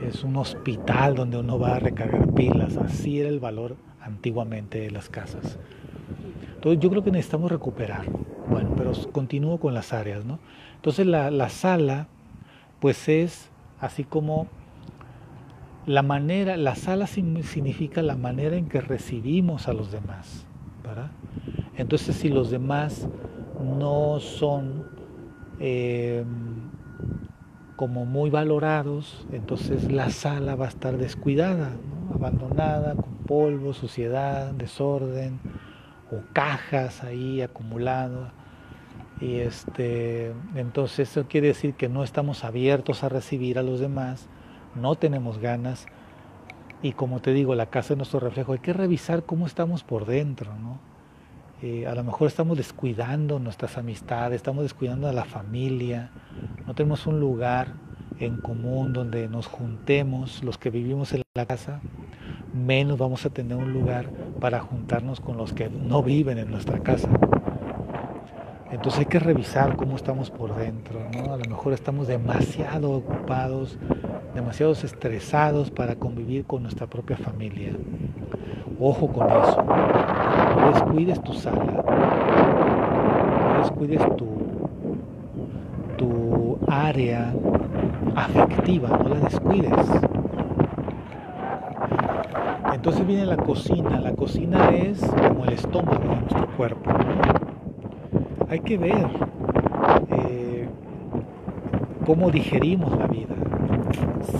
es 0.06 0.22
un 0.24 0.36
hospital 0.36 1.14
donde 1.14 1.38
uno 1.38 1.58
va 1.58 1.76
a 1.76 1.78
recargar 1.78 2.32
pilas, 2.34 2.76
así 2.76 3.20
era 3.20 3.28
el 3.28 3.40
valor 3.40 3.76
antiguamente 4.00 4.80
de 4.80 4.90
las 4.90 5.08
casas. 5.08 5.58
Entonces 6.54 6.80
yo 6.80 6.90
creo 6.90 7.02
que 7.02 7.10
necesitamos 7.10 7.50
recuperar, 7.50 8.06
bueno, 8.48 8.74
pero 8.76 8.92
continúo 9.12 9.58
con 9.58 9.74
las 9.74 9.92
áreas, 9.92 10.24
¿no? 10.24 10.38
Entonces 10.86 11.08
la, 11.08 11.32
la 11.32 11.48
sala, 11.48 12.06
pues 12.78 13.08
es 13.08 13.48
así 13.80 14.04
como 14.04 14.46
la 15.84 16.02
manera, 16.02 16.56
la 16.56 16.76
sala 16.76 17.08
significa 17.08 18.02
la 18.02 18.14
manera 18.14 18.54
en 18.54 18.68
que 18.68 18.80
recibimos 18.80 19.66
a 19.66 19.72
los 19.72 19.90
demás. 19.90 20.46
Entonces, 21.76 22.14
si 22.14 22.28
los 22.28 22.52
demás 22.52 23.04
no 23.60 24.20
son 24.20 24.84
em, 25.58 26.24
como 27.74 28.04
muy 28.04 28.30
valorados, 28.30 29.26
entonces 29.32 29.90
la 29.90 30.10
sala 30.10 30.54
va 30.54 30.66
a 30.66 30.68
estar 30.68 30.98
descuidada, 30.98 31.72
abandonada, 32.14 32.94
con 32.94 33.12
polvo, 33.26 33.72
suciedad, 33.72 34.52
desorden, 34.52 35.40
o 36.12 36.20
cajas 36.32 37.02
ahí 37.02 37.42
acumuladas. 37.42 38.45
Y 39.20 39.36
este, 39.36 40.32
entonces 40.54 41.10
eso 41.10 41.26
quiere 41.28 41.48
decir 41.48 41.74
que 41.74 41.88
no 41.88 42.04
estamos 42.04 42.44
abiertos 42.44 43.02
a 43.02 43.08
recibir 43.08 43.58
a 43.58 43.62
los 43.62 43.80
demás 43.80 44.28
no 44.76 44.94
tenemos 44.94 45.38
ganas. 45.38 45.86
Y 46.82 46.92
como 46.92 47.20
te 47.20 47.32
digo, 47.32 47.54
la 47.54 47.66
casa 47.66 47.94
es 47.94 47.96
nuestro 47.96 48.20
reflejo. 48.20 48.52
Hay 48.52 48.58
que 48.58 48.72
revisar 48.72 49.24
cómo 49.24 49.46
estamos 49.46 49.82
por 49.82 50.06
dentro, 50.06 50.54
¿no? 50.56 50.78
Eh, 51.62 51.86
a 51.86 51.94
lo 51.94 52.04
mejor 52.04 52.28
estamos 52.28 52.58
descuidando 52.58 53.38
nuestras 53.38 53.78
amistades, 53.78 54.36
estamos 54.36 54.62
descuidando 54.62 55.08
a 55.08 55.12
la 55.14 55.24
familia, 55.24 56.10
no 56.66 56.74
tenemos 56.74 57.06
un 57.06 57.18
lugar 57.18 57.68
en 58.20 58.36
común 58.42 58.92
donde 58.92 59.26
nos 59.26 59.46
juntemos 59.46 60.44
los 60.44 60.58
que 60.58 60.68
vivimos 60.68 61.14
en 61.14 61.22
la 61.34 61.46
casa, 61.46 61.80
menos 62.52 62.98
vamos 62.98 63.24
a 63.24 63.30
tener 63.30 63.56
un 63.56 63.72
lugar 63.72 64.10
para 64.38 64.60
juntarnos 64.60 65.20
con 65.20 65.38
los 65.38 65.54
que 65.54 65.70
no 65.70 66.02
viven 66.02 66.36
en 66.36 66.50
nuestra 66.50 66.80
casa. 66.80 67.08
Entonces 68.70 69.00
hay 69.00 69.06
que 69.06 69.18
revisar 69.18 69.76
cómo 69.76 69.96
estamos 69.96 70.30
por 70.30 70.54
dentro, 70.56 71.00
¿no? 71.14 71.34
A 71.34 71.36
lo 71.36 71.44
mejor 71.48 71.72
estamos 71.72 72.08
demasiado 72.08 72.90
ocupados 72.92 73.78
demasiado 74.36 74.72
estresados 74.72 75.70
para 75.70 75.96
convivir 75.96 76.44
con 76.44 76.62
nuestra 76.62 76.86
propia 76.86 77.16
familia. 77.16 77.72
Ojo 78.78 79.08
con 79.08 79.26
eso. 79.28 79.62
No 80.60 80.72
descuides 80.72 81.22
tu 81.22 81.32
sala. 81.32 81.64
No 83.54 83.58
descuides 83.60 84.02
tu, 84.16 84.26
tu 85.96 86.58
área 86.68 87.32
afectiva. 88.14 88.90
No 89.02 89.08
la 89.08 89.20
descuides. 89.20 89.72
Entonces 92.74 93.06
viene 93.06 93.24
la 93.24 93.38
cocina. 93.38 94.00
La 94.00 94.12
cocina 94.12 94.68
es 94.68 95.00
como 95.00 95.46
el 95.46 95.54
estómago 95.54 95.98
de 95.98 96.16
nuestro 96.20 96.46
cuerpo. 96.58 96.90
Hay 98.48 98.60
que 98.60 98.78
ver 98.78 99.08
eh, 100.10 100.68
cómo 102.04 102.30
digerimos 102.30 102.96
la 102.96 103.06
vida 103.08 103.34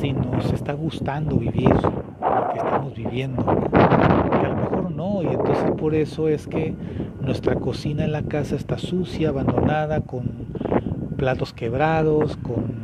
si 0.01 0.13
nos 0.13 0.53
está 0.53 0.73
gustando 0.73 1.37
vivir 1.37 1.71
lo 1.71 2.53
que 2.53 2.59
estamos 2.59 2.95
viviendo, 2.95 3.45
que 3.45 4.47
a 4.47 4.49
lo 4.49 4.57
mejor 4.57 4.91
no, 4.93 5.23
y 5.23 5.27
entonces 5.27 5.71
por 5.73 5.95
eso 5.95 6.29
es 6.29 6.47
que 6.47 6.75
nuestra 7.21 7.57
cocina 7.57 8.05
en 8.05 8.13
la 8.13 8.23
casa 8.23 8.57
está 8.57 8.79
sucia, 8.79 9.31
abandonada, 9.31 10.01
con 10.01 10.47
platos 11.17 11.53
quebrados, 11.53 12.37
con 12.37 12.77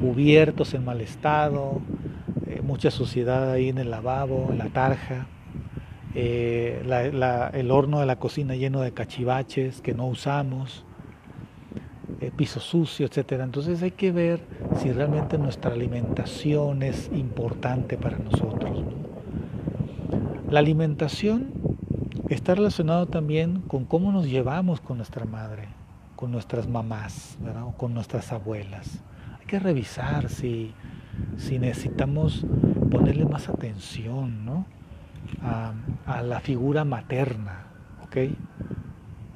cubiertos 0.00 0.72
en 0.74 0.84
mal 0.84 1.00
estado, 1.00 1.80
eh, 2.46 2.62
mucha 2.62 2.90
suciedad 2.90 3.50
ahí 3.50 3.68
en 3.68 3.78
el 3.78 3.90
lavabo, 3.90 4.48
en 4.50 4.58
la 4.58 4.68
tarja, 4.68 5.26
eh, 6.14 6.82
el 7.52 7.70
horno 7.70 8.00
de 8.00 8.06
la 8.06 8.16
cocina 8.16 8.54
lleno 8.56 8.80
de 8.80 8.92
cachivaches 8.92 9.80
que 9.80 9.94
no 9.94 10.06
usamos, 10.06 10.84
eh, 12.20 12.30
piso 12.36 12.60
sucio, 12.60 13.06
etcétera. 13.06 13.44
Entonces 13.44 13.82
hay 13.82 13.92
que 13.92 14.12
ver 14.12 14.40
si 14.78 14.92
realmente 14.92 15.38
nuestra 15.38 15.72
alimentación 15.72 16.82
es 16.82 17.10
importante 17.14 17.96
para 17.96 18.18
nosotros. 18.18 18.84
La 20.50 20.58
alimentación 20.58 21.52
está 22.28 22.54
relacionado 22.54 23.06
también 23.06 23.60
con 23.62 23.84
cómo 23.84 24.10
nos 24.10 24.26
llevamos 24.28 24.80
con 24.80 24.96
nuestra 24.96 25.24
madre, 25.24 25.68
con 26.16 26.32
nuestras 26.32 26.68
mamás, 26.68 27.38
o 27.64 27.72
con 27.72 27.94
nuestras 27.94 28.32
abuelas. 28.32 29.00
Hay 29.38 29.46
que 29.46 29.58
revisar 29.60 30.28
si, 30.28 30.72
si 31.36 31.58
necesitamos 31.58 32.44
ponerle 32.90 33.24
más 33.24 33.48
atención 33.48 34.44
¿no? 34.44 34.66
A, 35.42 36.22
la 36.22 36.40
figura 36.40 36.84
materna. 36.84 37.66
¿ok? 38.04 38.16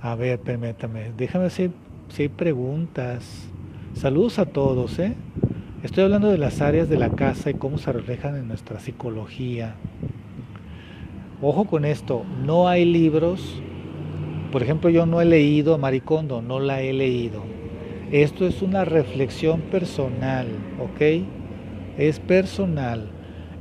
A 0.01 0.15
ver, 0.15 0.39
permítame, 0.41 1.13
déjame 1.17 1.45
decir 1.45 1.71
si 2.09 2.23
hay 2.23 2.29
preguntas. 2.29 3.49
Saludos 3.95 4.39
a 4.39 4.47
todos, 4.47 4.99
¿eh? 4.99 5.15
Estoy 5.83 6.05
hablando 6.05 6.31
de 6.31 6.39
las 6.39 6.61
áreas 6.61 6.89
de 6.89 6.97
la 6.97 7.11
casa 7.11 7.51
y 7.51 7.55
cómo 7.55 7.79
se 7.79 7.93
reflejan 7.93 8.37
en 8.37 8.49
nuestra 8.49 8.81
psicología. 8.81 9.75
Ojo 11.43 11.67
con 11.67 11.85
esto, 11.85 12.25
no 12.45 12.69
hay 12.69 12.87
libros, 12.87 13.61
por 14.51 14.63
ejemplo 14.63 14.89
yo 14.89 15.05
no 15.05 15.21
he 15.21 15.27
leído 15.27 15.75
a 15.75 15.79
Maricondo, 15.79 16.41
no 16.41 16.59
la 16.59 16.81
he 16.81 16.93
leído. 16.95 17.43
Esto 18.13 18.47
es 18.47 18.63
una 18.63 18.85
reflexión 18.85 19.61
personal, 19.61 20.47
¿ok? 20.81 21.27
Es 21.99 22.19
personal. 22.21 23.11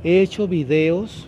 He 0.02 0.20
hecho 0.20 0.48
videos 0.48 1.26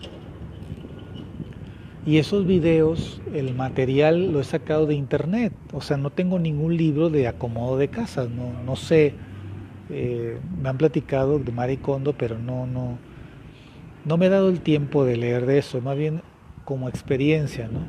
y 2.07 2.19
esos 2.19 2.47
videos, 2.47 3.21
el 3.33 3.53
material 3.53 4.31
lo 4.31 4.39
he 4.39 4.45
sacado 4.45 4.85
de 4.85 4.95
internet. 4.95 5.51
O 5.73 5.81
sea, 5.81 5.97
no 5.97 6.09
tengo 6.09 6.39
ningún 6.39 6.77
libro 6.77 7.09
de 7.09 7.27
acomodo 7.27 7.77
de 7.77 7.89
casas. 7.89 8.29
No, 8.29 8.53
no 8.65 8.77
sé. 8.77 9.13
Eh, 9.89 10.37
me 10.61 10.69
han 10.69 10.77
platicado 10.77 11.37
de 11.37 11.51
Maricondo, 11.51 12.13
pero 12.17 12.39
no, 12.39 12.65
no, 12.65 12.97
no 14.05 14.17
me 14.17 14.27
he 14.27 14.29
dado 14.29 14.47
el 14.47 14.61
tiempo 14.61 15.03
de 15.03 15.17
leer 15.17 15.45
de 15.45 15.57
eso. 15.57 15.81
Más 15.81 15.97
bien 15.97 16.21
como 16.63 16.87
experiencia, 16.87 17.67
¿no? 17.67 17.81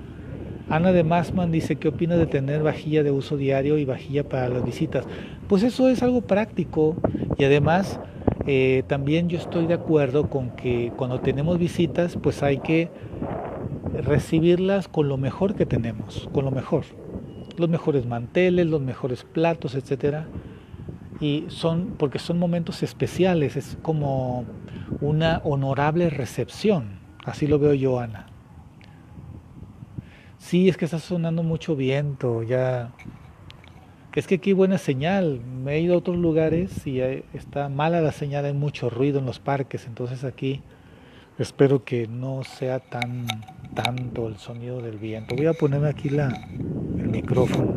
Ana 0.68 0.90
de 0.90 1.04
Massman 1.04 1.52
dice, 1.52 1.76
¿qué 1.76 1.86
opina 1.86 2.16
de 2.16 2.26
tener 2.26 2.64
vajilla 2.64 3.04
de 3.04 3.12
uso 3.12 3.36
diario 3.36 3.78
y 3.78 3.84
vajilla 3.84 4.28
para 4.28 4.48
las 4.48 4.64
visitas? 4.64 5.06
Pues 5.46 5.62
eso 5.62 5.88
es 5.88 6.02
algo 6.02 6.22
práctico 6.22 6.96
y 7.38 7.44
además 7.44 8.00
eh, 8.48 8.82
también 8.88 9.28
yo 9.28 9.38
estoy 9.38 9.66
de 9.66 9.74
acuerdo 9.74 10.28
con 10.28 10.50
que 10.50 10.92
cuando 10.96 11.20
tenemos 11.20 11.58
visitas, 11.58 12.18
pues 12.20 12.42
hay 12.42 12.58
que 12.58 12.90
recibirlas 13.94 14.88
con 14.88 15.08
lo 15.08 15.16
mejor 15.16 15.54
que 15.54 15.66
tenemos, 15.66 16.28
con 16.32 16.44
lo 16.44 16.50
mejor. 16.50 16.84
Los 17.56 17.68
mejores 17.68 18.06
manteles, 18.06 18.66
los 18.66 18.80
mejores 18.80 19.24
platos, 19.24 19.74
etcétera. 19.74 20.28
Y 21.20 21.44
son, 21.48 21.94
porque 21.98 22.18
son 22.18 22.38
momentos 22.38 22.82
especiales, 22.82 23.56
es 23.56 23.76
como 23.82 24.44
una 25.00 25.40
honorable 25.44 26.10
recepción. 26.10 27.00
Así 27.24 27.46
lo 27.46 27.58
veo 27.58 27.74
yo, 27.74 27.98
Ana. 27.98 28.26
Sí, 30.38 30.68
es 30.68 30.76
que 30.76 30.84
está 30.84 30.98
sonando 30.98 31.42
mucho 31.42 31.74
viento, 31.74 32.42
ya. 32.42 32.92
Es 34.14 34.26
que 34.26 34.36
aquí 34.36 34.52
buena 34.52 34.78
señal. 34.78 35.40
Me 35.40 35.74
he 35.74 35.80
ido 35.80 35.94
a 35.94 35.98
otros 35.98 36.16
lugares 36.16 36.86
y 36.86 37.00
está 37.00 37.68
mala 37.68 38.00
la 38.00 38.12
señal, 38.12 38.44
hay 38.44 38.52
mucho 38.52 38.88
ruido 38.88 39.18
en 39.18 39.26
los 39.26 39.40
parques, 39.40 39.86
entonces 39.86 40.24
aquí 40.24 40.62
Espero 41.38 41.84
que 41.84 42.08
no 42.08 42.42
sea 42.42 42.80
tan 42.80 43.28
tanto 43.82 44.26
el 44.26 44.36
sonido 44.38 44.82
del 44.82 44.98
viento. 44.98 45.36
Voy 45.36 45.46
a 45.46 45.52
ponerme 45.52 45.88
aquí 45.88 46.08
la, 46.08 46.28
el 46.98 47.08
micrófono. 47.08 47.74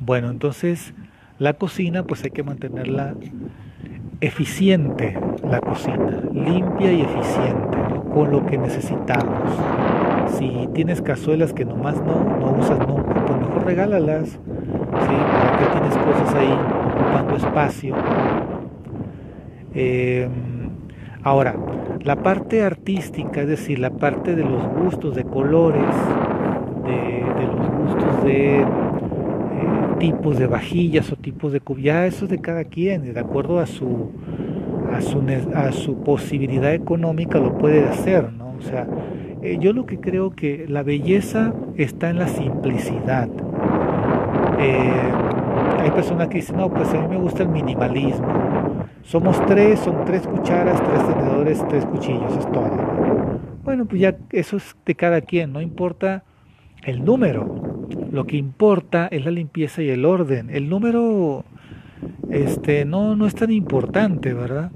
Bueno, 0.00 0.30
entonces 0.30 0.92
la 1.38 1.54
cocina 1.54 2.02
pues 2.02 2.22
hay 2.24 2.30
que 2.30 2.42
mantenerla 2.42 3.14
eficiente, 4.20 5.18
la 5.42 5.60
cocina, 5.60 6.22
limpia 6.34 6.92
y 6.92 7.00
eficiente, 7.00 7.78
con 8.12 8.30
lo 8.30 8.44
que 8.44 8.58
necesitamos. 8.58 9.54
Si 10.36 10.68
tienes 10.74 11.00
cazuelas 11.00 11.54
que 11.54 11.64
nomás 11.64 11.96
no, 12.02 12.22
no 12.22 12.52
usas 12.58 12.78
nunca, 12.86 13.24
pues 13.24 13.38
mejor 13.38 13.64
regálalas. 13.64 14.28
¿sí? 14.28 14.38
Para 14.98 15.58
que 15.58 15.64
tienes 15.78 15.96
cosas 15.96 16.34
ahí 16.34 16.52
ocupando 16.52 17.36
espacio. 17.36 17.94
Eh, 19.74 20.28
Ahora, 21.22 21.54
la 22.02 22.16
parte 22.16 22.62
artística, 22.62 23.42
es 23.42 23.48
decir, 23.48 23.78
la 23.78 23.90
parte 23.90 24.34
de 24.34 24.42
los 24.42 24.66
gustos 24.68 25.14
de 25.14 25.24
colores, 25.24 25.94
de, 26.84 27.46
los 27.46 27.70
gustos 27.70 28.24
de 28.24 28.60
eh, 28.60 28.64
tipos 29.98 30.38
de 30.38 30.46
vajillas 30.46 31.12
o 31.12 31.16
tipos 31.16 31.52
de 31.52 31.60
ya 31.78 32.06
eso 32.06 32.24
es 32.24 32.30
de 32.30 32.38
cada 32.40 32.64
quien, 32.64 33.12
de 33.12 33.20
acuerdo 33.20 33.58
a 33.58 33.66
su, 33.66 34.12
a 34.94 35.02
su, 35.02 35.22
a 35.54 35.72
su 35.72 35.96
posibilidad 36.02 36.72
económica 36.72 37.38
lo 37.38 37.58
puede 37.58 37.86
hacer, 37.86 38.32
¿no? 38.32 38.54
O 38.58 38.62
sea, 38.62 38.86
eh, 39.42 39.58
yo 39.60 39.74
lo 39.74 39.84
que 39.84 40.00
creo 40.00 40.30
que 40.30 40.64
la 40.68 40.82
belleza 40.82 41.52
está 41.76 42.08
en 42.08 42.18
la 42.18 42.28
simplicidad. 42.28 43.28
Eh, 44.58 44.92
hay 45.80 45.90
personas 45.90 46.28
que 46.28 46.36
dicen, 46.36 46.56
no, 46.56 46.70
pues 46.70 46.92
a 46.94 47.00
mí 47.00 47.08
me 47.08 47.18
gusta 47.18 47.42
el 47.42 47.50
minimalismo 47.50 48.39
somos 49.02 49.44
tres, 49.46 49.80
son 49.80 50.04
tres 50.04 50.26
cucharas, 50.26 50.82
tres 50.82 51.06
tenedores, 51.06 51.68
tres 51.68 51.84
cuchillos, 51.86 52.36
es 52.36 52.50
todo. 52.52 52.70
Bueno, 53.64 53.86
pues 53.86 54.00
ya 54.00 54.16
eso 54.30 54.56
es 54.56 54.76
de 54.84 54.94
cada 54.94 55.20
quien, 55.20 55.52
no 55.52 55.60
importa 55.60 56.24
el 56.84 57.04
número. 57.04 57.86
Lo 58.10 58.26
que 58.26 58.36
importa 58.36 59.08
es 59.10 59.24
la 59.24 59.30
limpieza 59.30 59.82
y 59.82 59.88
el 59.90 60.04
orden. 60.04 60.50
El 60.50 60.68
número 60.68 61.44
este 62.30 62.84
no 62.84 63.16
no 63.16 63.26
es 63.26 63.34
tan 63.34 63.50
importante, 63.50 64.32
¿verdad? 64.32 64.70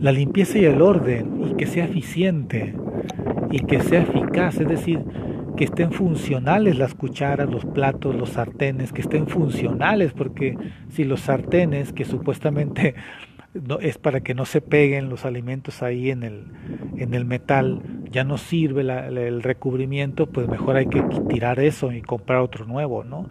La 0.00 0.12
limpieza 0.12 0.58
y 0.58 0.64
el 0.64 0.82
orden 0.82 1.50
y 1.50 1.54
que 1.54 1.66
sea 1.66 1.84
eficiente 1.84 2.74
y 3.50 3.60
que 3.60 3.80
sea 3.80 4.02
eficaz, 4.02 4.58
es 4.60 4.68
decir, 4.68 5.04
que 5.56 5.64
estén 5.64 5.92
funcionales 5.92 6.78
las 6.78 6.94
cucharas, 6.94 7.50
los 7.50 7.64
platos, 7.64 8.14
los 8.14 8.30
sartenes, 8.30 8.92
que 8.92 9.00
estén 9.02 9.26
funcionales, 9.26 10.12
porque 10.12 10.56
si 10.88 11.04
los 11.04 11.20
sartenes, 11.20 11.92
que 11.92 12.04
supuestamente 12.04 12.94
no, 13.54 13.78
es 13.78 13.98
para 13.98 14.20
que 14.20 14.34
no 14.34 14.44
se 14.44 14.60
peguen 14.60 15.08
los 15.08 15.24
alimentos 15.24 15.82
ahí 15.82 16.10
en 16.10 16.22
el, 16.22 16.44
en 16.96 17.14
el 17.14 17.24
metal, 17.24 17.82
ya 18.10 18.24
no 18.24 18.38
sirve 18.38 18.82
el 18.82 19.42
recubrimiento, 19.42 20.26
pues 20.26 20.48
mejor 20.48 20.76
hay 20.76 20.86
que 20.86 21.02
tirar 21.28 21.60
eso 21.60 21.92
y 21.92 22.02
comprar 22.02 22.40
otro 22.40 22.64
nuevo, 22.64 23.04
¿no? 23.04 23.28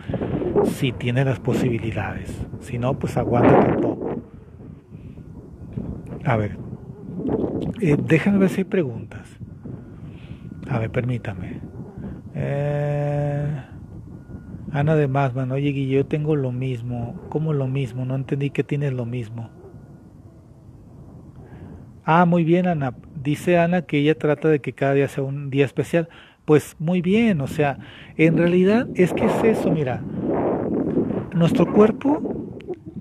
Si 0.65 0.91
tiene 0.91 1.25
las 1.25 1.39
posibilidades, 1.39 2.45
si 2.59 2.77
no, 2.77 2.97
pues 2.97 3.17
aguanta 3.17 3.75
un 3.75 3.81
poco. 3.81 4.21
A 6.25 6.35
ver, 6.35 6.57
eh, 7.81 7.97
déjame 7.97 8.39
ver 8.39 8.49
si 8.49 8.61
hay 8.61 8.65
preguntas. 8.65 9.27
A 10.69 10.79
ver, 10.79 10.91
permítame. 10.91 11.61
Eh, 12.41 13.61
Ana 14.71 14.95
de 14.95 15.09
Masman, 15.09 15.51
oye 15.51 15.71
Guille, 15.71 15.97
yo 15.97 16.05
tengo 16.05 16.37
lo 16.37 16.53
mismo. 16.53 17.19
¿Cómo 17.29 17.51
lo 17.51 17.67
mismo? 17.67 18.05
No 18.05 18.15
entendí 18.15 18.49
que 18.49 18.63
tienes 18.63 18.93
lo 18.93 19.05
mismo. 19.05 19.49
Ah, 22.05 22.25
muy 22.25 22.45
bien, 22.45 22.67
Ana. 22.67 22.95
Dice 23.21 23.57
Ana 23.57 23.81
que 23.81 23.99
ella 23.99 24.17
trata 24.17 24.47
de 24.47 24.61
que 24.61 24.71
cada 24.71 24.93
día 24.93 25.09
sea 25.09 25.23
un 25.23 25.49
día 25.49 25.65
especial. 25.65 26.07
Pues 26.45 26.77
muy 26.79 27.01
bien, 27.01 27.41
o 27.41 27.47
sea, 27.47 27.77
en 28.15 28.37
realidad 28.37 28.87
es 28.95 29.13
que 29.13 29.25
es 29.25 29.43
eso, 29.43 29.69
mira. 29.69 30.01
Nuestro 31.35 31.71
cuerpo 31.71 32.55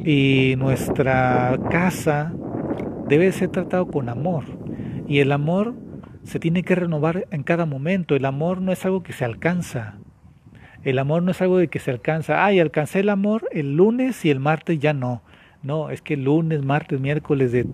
y 0.05 0.55
nuestra 0.59 1.59
casa 1.70 2.33
debe 3.09 3.31
ser 3.31 3.51
tratado 3.51 3.87
con 3.87 4.09
amor. 4.09 4.44
Y 5.07 5.20
el 5.20 5.33
amor 5.33 5.74
se 6.28 6.38
tiene 6.38 6.62
que 6.62 6.74
renovar 6.74 7.26
en 7.30 7.42
cada 7.42 7.64
momento. 7.64 8.14
El 8.14 8.26
amor 8.26 8.60
no 8.60 8.70
es 8.70 8.84
algo 8.84 9.02
que 9.02 9.14
se 9.14 9.24
alcanza. 9.24 9.94
El 10.84 10.98
amor 10.98 11.22
no 11.22 11.30
es 11.30 11.40
algo 11.40 11.56
de 11.56 11.68
que 11.68 11.78
se 11.78 11.90
alcanza. 11.90 12.44
Ay, 12.44 12.60
alcancé 12.60 13.00
el 13.00 13.08
amor 13.08 13.48
el 13.50 13.76
lunes 13.76 14.24
y 14.24 14.30
el 14.30 14.38
martes 14.38 14.78
ya 14.78 14.92
no. 14.92 15.22
No, 15.62 15.90
es 15.90 16.02
que 16.02 16.16
lunes, 16.16 16.62
martes, 16.62 17.00
miércoles, 17.00 17.50
de, 17.50 17.66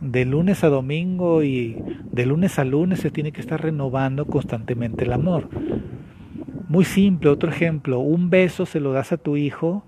de 0.00 0.24
lunes 0.26 0.62
a 0.64 0.68
domingo 0.68 1.42
y 1.42 1.76
de 2.12 2.26
lunes 2.26 2.58
a 2.58 2.64
lunes 2.64 3.00
se 3.00 3.10
tiene 3.10 3.32
que 3.32 3.40
estar 3.40 3.60
renovando 3.60 4.26
constantemente 4.26 5.04
el 5.04 5.12
amor. 5.12 5.48
Muy 6.68 6.84
simple, 6.84 7.30
otro 7.30 7.50
ejemplo, 7.50 8.00
un 8.00 8.30
beso 8.30 8.66
se 8.66 8.80
lo 8.80 8.92
das 8.92 9.12
a 9.12 9.16
tu 9.16 9.36
hijo 9.36 9.82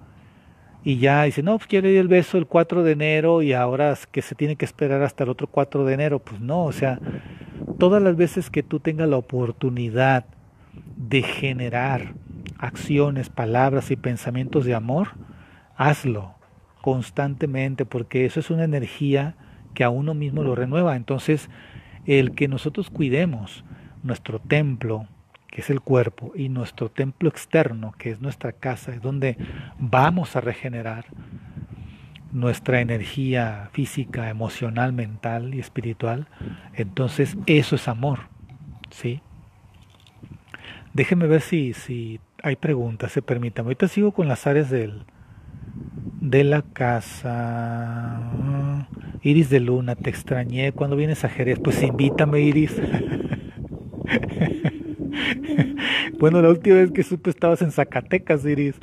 y 0.83 0.99
ya 0.99 1.25
dice, 1.25 1.43
no, 1.43 1.59
pues 1.59 1.67
quiero 1.67 1.89
ir 1.89 1.99
el 1.99 2.09
beso 2.09 2.39
el 2.39 2.47
4 2.47 2.83
de 2.83 2.93
enero 2.93 3.43
y 3.43 3.53
ahora 3.53 3.95
que 4.11 4.23
se 4.23 4.35
tiene 4.35 4.57
que 4.57 4.65
esperar 4.65 5.03
hasta 5.03 5.25
el 5.25 5.31
otro 5.31 5.49
4 5.49 5.85
de 5.85 5.95
enero. 5.95 6.19
Pues 6.21 6.41
no, 6.41 6.65
o 6.65 6.73
sea, 6.73 7.01
todas 7.79 8.03
las 8.03 8.17
veces 8.17 8.51
que 8.51 8.63
tú 8.63 8.81
tengas 8.81 9.09
la 9.09 9.17
oportunidad 9.17 10.25
de 10.97 11.23
generar 11.23 12.15
acciones, 12.59 13.29
palabras 13.29 13.91
y 13.91 13.97
pensamientos 13.97 14.65
de 14.65 14.75
amor, 14.75 15.09
hazlo 15.77 16.35
constantemente 16.81 17.85
porque 17.85 18.25
eso 18.25 18.41
es 18.41 18.51
una 18.51 18.65
energía 18.65 19.35
que 19.75 19.85
a 19.85 19.91
uno 19.91 20.15
mismo 20.15 20.43
lo 20.43 20.55
renueva. 20.55 20.97
Entonces, 20.97 21.51
el 22.07 22.33
que 22.33 22.49
nosotros 22.49 22.91
cuidemos 22.91 23.65
nuestro 24.03 24.39
templo, 24.39 25.07
que 25.49 25.61
es 25.61 25.71
el 25.71 25.81
cuerpo, 25.81 26.33
y 26.35 26.49
nuestro 26.49 26.89
templo 26.89 27.29
externo, 27.29 27.93
que 27.99 28.11
es 28.11 28.21
nuestra 28.21 28.53
casa, 28.53 28.93
es 28.93 29.03
donde 29.03 29.37
vamos 29.79 30.37
a 30.37 30.41
regenerar, 30.41 31.07
nuestra 32.37 32.83
energía 32.83 33.71
física, 33.73 34.29
emocional, 34.29 34.93
mental 34.93 35.55
y 35.55 35.61
espiritual, 35.61 36.29
entonces 36.75 37.39
eso 37.47 37.77
es 37.77 37.89
amor, 37.89 38.29
¿sí? 38.91 39.23
Déjeme 40.93 41.27
ver 41.27 41.41
si, 41.41 41.73
si 41.73 42.21
hay 42.43 42.57
preguntas, 42.57 43.13
se 43.13 43.23
permítame. 43.23 43.69
Ahorita 43.69 43.89
sigo 43.89 44.13
con 44.13 44.29
las 44.29 44.47
áreas 44.47 44.69
del, 44.69 45.05
de 46.21 46.45
la 46.45 46.61
casa. 46.61 48.21
Iris 49.23 49.49
de 49.49 49.61
Luna, 49.61 49.97
te 49.97 50.11
extrañé. 50.11 50.73
cuando 50.73 50.95
vienes 50.95 51.25
a 51.25 51.31
Jerez? 51.31 51.59
Pues 51.59 51.83
invítame, 51.83 52.41
Iris. 52.41 52.77
bueno, 56.19 56.43
la 56.43 56.51
última 56.51 56.77
vez 56.77 56.93
que 56.93 57.03
supe 57.03 57.31
estabas 57.31 57.63
en 57.63 57.73
Zacatecas, 57.73 58.45
Iris, 58.45 58.75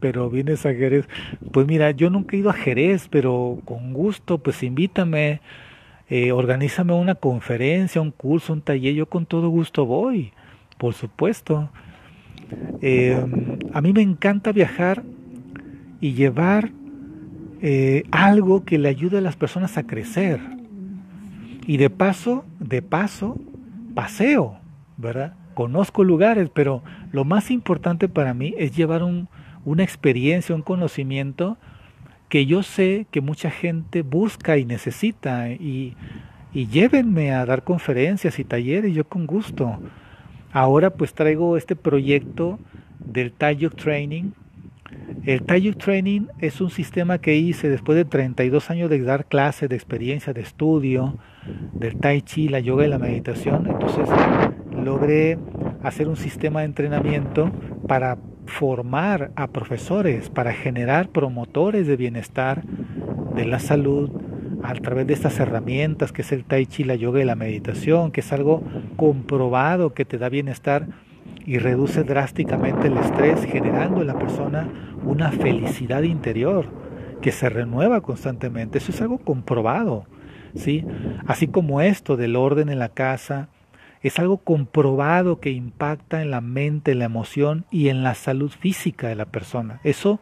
pero 0.00 0.30
vienes 0.30 0.66
a 0.66 0.74
Jerez. 0.74 1.08
Pues 1.52 1.66
mira, 1.66 1.90
yo 1.92 2.10
nunca 2.10 2.36
he 2.36 2.40
ido 2.40 2.50
a 2.50 2.54
Jerez, 2.54 3.08
pero 3.08 3.58
con 3.64 3.92
gusto, 3.92 4.38
pues 4.38 4.62
invítame. 4.62 5.40
eh, 6.08 6.32
organízame 6.32 6.92
una 6.92 7.16
conferencia, 7.16 8.00
un 8.00 8.12
curso, 8.12 8.52
un 8.52 8.62
taller, 8.62 8.94
yo 8.94 9.06
con 9.06 9.26
todo 9.26 9.48
gusto 9.48 9.86
voy, 9.86 10.32
por 10.78 10.94
supuesto. 10.94 11.70
Eh, 12.80 13.16
a 13.72 13.80
mí 13.80 13.92
me 13.92 14.02
encanta 14.02 14.52
viajar 14.52 15.02
y 16.00 16.12
llevar 16.14 16.70
eh, 17.60 18.04
algo 18.12 18.64
que 18.64 18.78
le 18.78 18.88
ayude 18.88 19.18
a 19.18 19.20
las 19.20 19.36
personas 19.36 19.76
a 19.78 19.86
crecer. 19.86 20.40
Y 21.66 21.78
de 21.78 21.90
paso, 21.90 22.44
de 22.60 22.82
paso, 22.82 23.36
paseo, 23.94 24.58
¿verdad? 24.96 25.34
Conozco 25.54 26.04
lugares, 26.04 26.48
pero 26.54 26.82
lo 27.10 27.24
más 27.24 27.50
importante 27.50 28.08
para 28.08 28.34
mí 28.34 28.54
es 28.58 28.76
llevar 28.76 29.02
un, 29.02 29.28
una 29.66 29.82
experiencia, 29.82 30.54
un 30.54 30.62
conocimiento 30.62 31.58
que 32.30 32.46
yo 32.46 32.62
sé 32.62 33.06
que 33.10 33.20
mucha 33.20 33.50
gente 33.50 34.02
busca 34.02 34.56
y 34.56 34.64
necesita 34.64 35.50
y, 35.50 35.94
y 36.54 36.68
llévenme 36.68 37.32
a 37.32 37.44
dar 37.44 37.64
conferencias 37.64 38.38
y 38.38 38.44
talleres, 38.44 38.94
yo 38.94 39.06
con 39.06 39.26
gusto. 39.26 39.78
Ahora 40.52 40.90
pues 40.90 41.12
traigo 41.12 41.56
este 41.56 41.76
proyecto 41.76 42.58
del 43.00 43.32
Taiyuk 43.32 43.74
Training. 43.74 44.30
El 45.24 45.42
Taiyuk 45.42 45.76
Training 45.76 46.28
es 46.38 46.60
un 46.60 46.70
sistema 46.70 47.18
que 47.18 47.34
hice 47.34 47.68
después 47.68 47.96
de 47.96 48.04
32 48.04 48.70
años 48.70 48.88
de 48.88 49.00
dar 49.02 49.26
clases, 49.26 49.68
de 49.68 49.74
experiencia, 49.74 50.32
de 50.32 50.42
estudio, 50.42 51.18
del 51.72 51.96
Tai 51.96 52.22
Chi, 52.22 52.48
la 52.48 52.60
yoga 52.60 52.86
y 52.86 52.88
la 52.88 52.98
meditación. 52.98 53.66
Entonces 53.68 54.08
logré 54.72 55.38
hacer 55.82 56.08
un 56.08 56.16
sistema 56.16 56.60
de 56.60 56.66
entrenamiento 56.66 57.50
para 57.88 58.16
formar 58.46 59.32
a 59.36 59.48
profesores, 59.48 60.30
para 60.30 60.52
generar 60.52 61.08
promotores 61.08 61.86
de 61.86 61.96
bienestar, 61.96 62.62
de 63.34 63.44
la 63.44 63.58
salud, 63.58 64.10
a 64.62 64.72
través 64.74 65.06
de 65.06 65.14
estas 65.14 65.38
herramientas 65.38 66.12
que 66.12 66.22
es 66.22 66.32
el 66.32 66.44
tai 66.44 66.66
chi, 66.66 66.84
la 66.84 66.94
yoga 66.94 67.20
y 67.20 67.24
la 67.24 67.36
meditación, 67.36 68.10
que 68.10 68.20
es 68.20 68.32
algo 68.32 68.62
comprobado 68.96 69.94
que 69.94 70.04
te 70.04 70.18
da 70.18 70.28
bienestar 70.28 70.86
y 71.44 71.58
reduce 71.58 72.02
drásticamente 72.02 72.88
el 72.88 72.96
estrés, 72.96 73.44
generando 73.44 74.00
en 74.00 74.08
la 74.08 74.18
persona 74.18 74.68
una 75.04 75.30
felicidad 75.30 76.02
interior 76.02 76.66
que 77.20 77.32
se 77.32 77.48
renueva 77.48 78.00
constantemente. 78.00 78.78
Eso 78.78 78.90
es 78.92 79.00
algo 79.00 79.18
comprobado, 79.18 80.06
¿sí? 80.54 80.84
Así 81.26 81.46
como 81.46 81.80
esto 81.80 82.16
del 82.16 82.36
orden 82.36 82.68
en 82.68 82.78
la 82.78 82.88
casa, 82.88 83.48
es 84.02 84.18
algo 84.18 84.38
comprobado 84.38 85.40
que 85.40 85.50
impacta 85.50 86.22
en 86.22 86.30
la 86.30 86.40
mente, 86.40 86.92
en 86.92 87.00
la 87.00 87.06
emoción 87.06 87.64
y 87.70 87.88
en 87.88 88.02
la 88.02 88.14
salud 88.14 88.50
física 88.50 89.08
de 89.08 89.14
la 89.14 89.26
persona. 89.26 89.80
Eso, 89.84 90.20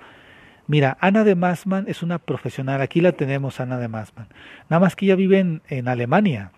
mira, 0.67 0.97
Ana 1.01 1.25
de 1.25 1.35
Massman 1.35 1.87
es 1.89 2.03
una 2.03 2.19
profesional, 2.19 2.81
aquí 2.81 3.01
la 3.01 3.13
tenemos, 3.13 3.61
Ana 3.61 3.79
de 3.79 3.89
Massman. 3.89 4.29
Nada 4.69 4.81
más 4.81 4.97
que 4.97 5.07
ella 5.07 5.17
vive 5.17 5.61
en, 5.69 5.89
Alemania. 5.89 6.53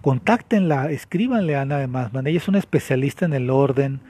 Contáctenla, 0.00 0.90
escríbanle 0.90 1.56
a 1.56 1.62
Ana 1.62 1.78
de 1.78 1.86
Massman. 1.86 2.26
Ella 2.26 2.38
es 2.38 2.48
una 2.48 2.58
especialista 2.58 3.24
en 3.24 3.34
el 3.34 3.50
orden 3.50 4.00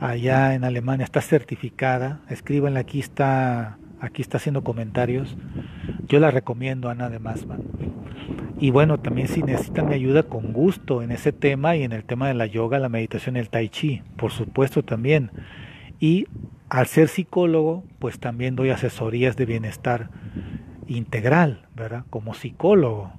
allá 0.00 0.54
en 0.54 0.64
Alemania, 0.64 1.04
está 1.04 1.20
certificada. 1.20 2.20
Escríbanle, 2.28 2.80
aquí 2.80 3.00
está, 3.00 3.78
aquí 4.00 4.22
está 4.22 4.38
haciendo 4.38 4.64
comentarios. 4.64 5.36
Yo 6.08 6.18
la 6.18 6.30
recomiendo, 6.30 6.88
Ana 6.88 7.10
de 7.10 7.18
Massman. 7.18 7.62
Y 8.60 8.70
bueno, 8.70 8.98
también 8.98 9.26
si 9.26 9.42
necesitan 9.42 9.88
mi 9.88 9.94
ayuda 9.94 10.22
con 10.22 10.52
gusto 10.52 11.02
en 11.02 11.12
ese 11.12 11.32
tema 11.32 11.76
y 11.76 11.82
en 11.82 11.92
el 11.92 12.04
tema 12.04 12.28
de 12.28 12.34
la 12.34 12.44
yoga, 12.44 12.78
la 12.78 12.90
meditación 12.90 13.38
el 13.38 13.48
tai 13.48 13.70
chi, 13.70 14.02
por 14.18 14.32
supuesto 14.32 14.82
también. 14.82 15.30
Y 15.98 16.26
al 16.68 16.86
ser 16.86 17.08
psicólogo, 17.08 17.84
pues 17.98 18.18
también 18.18 18.56
doy 18.56 18.68
asesorías 18.68 19.36
de 19.36 19.46
bienestar 19.46 20.10
integral, 20.88 21.62
¿verdad? 21.74 22.04
Como 22.10 22.34
psicólogo. 22.34 23.10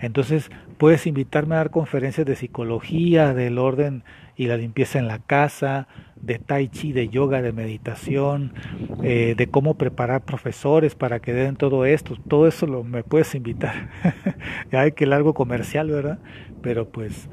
Entonces, 0.00 0.50
puedes 0.78 1.06
invitarme 1.06 1.54
a 1.54 1.58
dar 1.58 1.70
conferencias 1.70 2.26
de 2.26 2.34
psicología, 2.34 3.34
del 3.34 3.58
orden 3.58 4.02
y 4.38 4.46
la 4.46 4.56
limpieza 4.56 5.00
en 5.00 5.08
la 5.08 5.18
casa, 5.18 5.88
de 6.22 6.38
tai 6.38 6.68
chi, 6.68 6.92
de 6.92 7.08
yoga, 7.08 7.42
de 7.42 7.52
meditación, 7.52 8.54
eh, 9.02 9.34
de 9.36 9.48
cómo 9.48 9.74
preparar 9.74 10.24
profesores 10.24 10.94
para 10.94 11.18
que 11.18 11.34
den 11.34 11.56
todo 11.56 11.84
esto. 11.84 12.16
Todo 12.28 12.46
eso 12.46 12.66
lo, 12.66 12.84
me 12.84 13.02
puedes 13.02 13.34
invitar. 13.34 13.90
ya 14.72 14.82
hay 14.82 14.92
que 14.92 15.06
largo 15.06 15.34
comercial, 15.34 15.90
¿verdad? 15.90 16.20
Pero 16.62 16.88
pues 16.88 17.28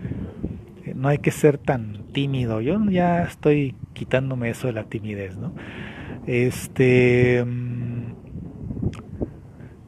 eh, 0.84 0.94
no 0.96 1.08
hay 1.08 1.20
que 1.20 1.30
ser 1.30 1.60
tan 1.60 2.06
tímido. 2.12 2.60
Yo 2.60 2.84
ya 2.90 3.24
estoy 3.24 3.76
quitándome 3.94 4.50
eso 4.50 4.66
de 4.66 4.74
la 4.74 4.84
timidez, 4.86 5.38
¿no? 5.38 5.54
Este... 6.26 7.46
Mm, 7.46 8.16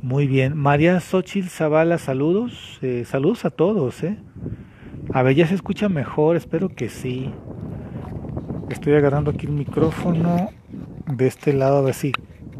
muy 0.03 0.27
bien. 0.27 0.55
María 0.55 0.99
Xochil 0.99 1.49
Zavala, 1.49 1.97
saludos. 1.97 2.77
Eh, 2.83 3.05
saludos 3.05 3.43
a 3.43 3.49
todos, 3.49 4.03
¿eh? 4.03 4.17
A 5.13 5.23
ver, 5.23 5.35
ya 5.35 5.47
se 5.47 5.55
escucha 5.55 5.87
mejor, 5.87 6.35
espero 6.35 6.69
que 6.69 6.89
sí. 6.89 7.31
Estoy 8.69 8.93
agarrando 8.93 9.31
aquí 9.31 9.45
el 9.45 9.53
micrófono 9.53 10.49
de 11.07 11.27
este 11.27 11.53
lado 11.53 11.77
a 11.77 11.81
ver 11.81 11.93
si 11.93 12.11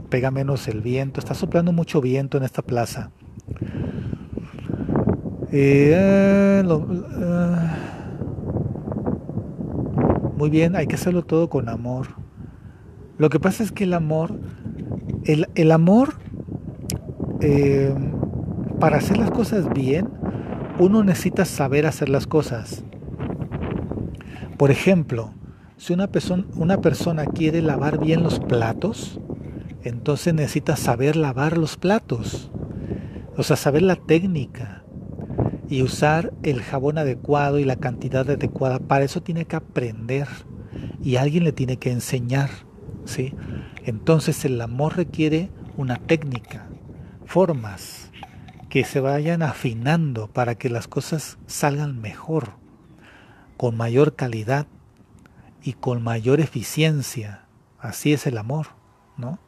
pega 0.10 0.32
menos 0.32 0.68
el 0.68 0.82
viento. 0.82 1.20
Está 1.20 1.34
soplando 1.34 1.74
mucho 1.74 2.00
viento 2.00 2.38
en 2.38 2.44
esta 2.44 2.62
plaza. 2.62 3.12
Eh, 5.52 5.92
eh, 5.94 6.64
muy 10.38 10.50
bien, 10.50 10.76
hay 10.76 10.88
que 10.88 10.96
hacerlo 10.96 11.24
todo 11.24 11.50
con 11.50 11.68
amor. 11.68 12.08
Lo 13.18 13.30
que 13.30 13.40
pasa 13.40 13.64
es 13.64 13.72
que 13.72 13.84
el 13.84 13.94
amor, 13.94 14.40
el, 15.26 15.48
el 15.56 15.72
amor, 15.72 16.14
eh, 17.42 17.94
para 18.80 18.98
hacer 18.98 19.18
las 19.18 19.32
cosas 19.32 19.68
bien, 19.74 20.10
uno 20.80 21.04
necesita 21.04 21.46
saber 21.46 21.86
hacer 21.86 22.10
las 22.10 22.28
cosas. 22.28 22.84
Por 24.58 24.72
ejemplo, 24.72 25.34
si 25.78 25.94
una 25.94 26.08
persona, 26.08 26.46
una 26.56 26.82
persona 26.82 27.26
quiere 27.26 27.62
lavar 27.62 28.00
bien 28.00 28.24
los 28.24 28.40
platos, 28.40 29.20
entonces 29.84 30.34
necesita 30.34 30.76
saber 30.76 31.16
lavar 31.16 31.58
los 31.58 31.78
platos. 31.78 32.52
O 33.36 33.44
sea, 33.44 33.56
saber 33.56 33.84
la 33.84 33.96
técnica 33.96 34.84
y 35.70 35.82
usar 35.82 36.34
el 36.44 36.62
jabón 36.62 36.98
adecuado 36.98 37.60
y 37.60 37.66
la 37.66 37.76
cantidad 37.76 38.30
adecuada. 38.30 38.80
Para 38.80 39.06
eso 39.06 39.22
tiene 39.22 39.46
que 39.46 39.56
aprender 39.56 40.28
y 41.04 41.18
alguien 41.18 41.44
le 41.44 41.52
tiene 41.52 41.78
que 41.78 41.92
enseñar. 41.92 42.50
¿sí? 43.06 43.34
Entonces 43.84 44.44
el 44.46 44.60
amor 44.62 44.98
requiere 44.98 45.52
una 45.78 45.98
técnica, 45.98 46.68
formas, 47.26 48.07
que 48.70 48.84
se 48.84 49.00
vayan 49.00 49.42
afinando 49.42 50.28
para 50.28 50.56
que 50.56 50.70
las 50.70 50.88
cosas 50.88 51.38
salgan 51.48 52.02
mejor, 52.02 52.52
con 53.56 53.78
mayor 53.78 54.16
calidad 54.16 54.68
y 55.64 55.74
con 55.74 56.04
mayor 56.04 56.40
eficiencia. 56.40 57.46
Así 57.80 58.14
es 58.14 58.28
el 58.28 58.38
amor, 58.38 58.68
¿no? 59.18 59.40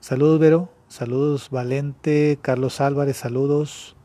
Saludos, 0.00 0.40
Vero. 0.40 0.72
Saludos, 0.88 1.48
Valente. 1.48 2.38
Carlos 2.42 2.80
Álvarez, 2.80 3.16
saludos. 3.16 3.96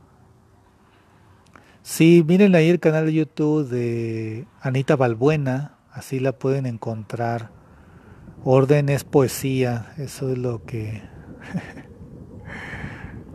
Sí, 1.82 2.24
miren 2.26 2.56
ahí 2.56 2.70
el 2.70 2.80
canal 2.80 3.08
de 3.08 3.14
YouTube 3.14 3.68
de 3.68 4.48
Anita 4.62 4.96
Balbuena. 4.96 5.80
Así 5.92 6.20
la 6.20 6.34
pueden 6.34 6.66
encontrar. 6.66 7.52
Orden 8.44 8.90
es 8.90 9.04
poesía. 9.04 9.94
Eso 9.98 10.32
es 10.32 10.38
lo 10.38 10.64
que 10.64 11.02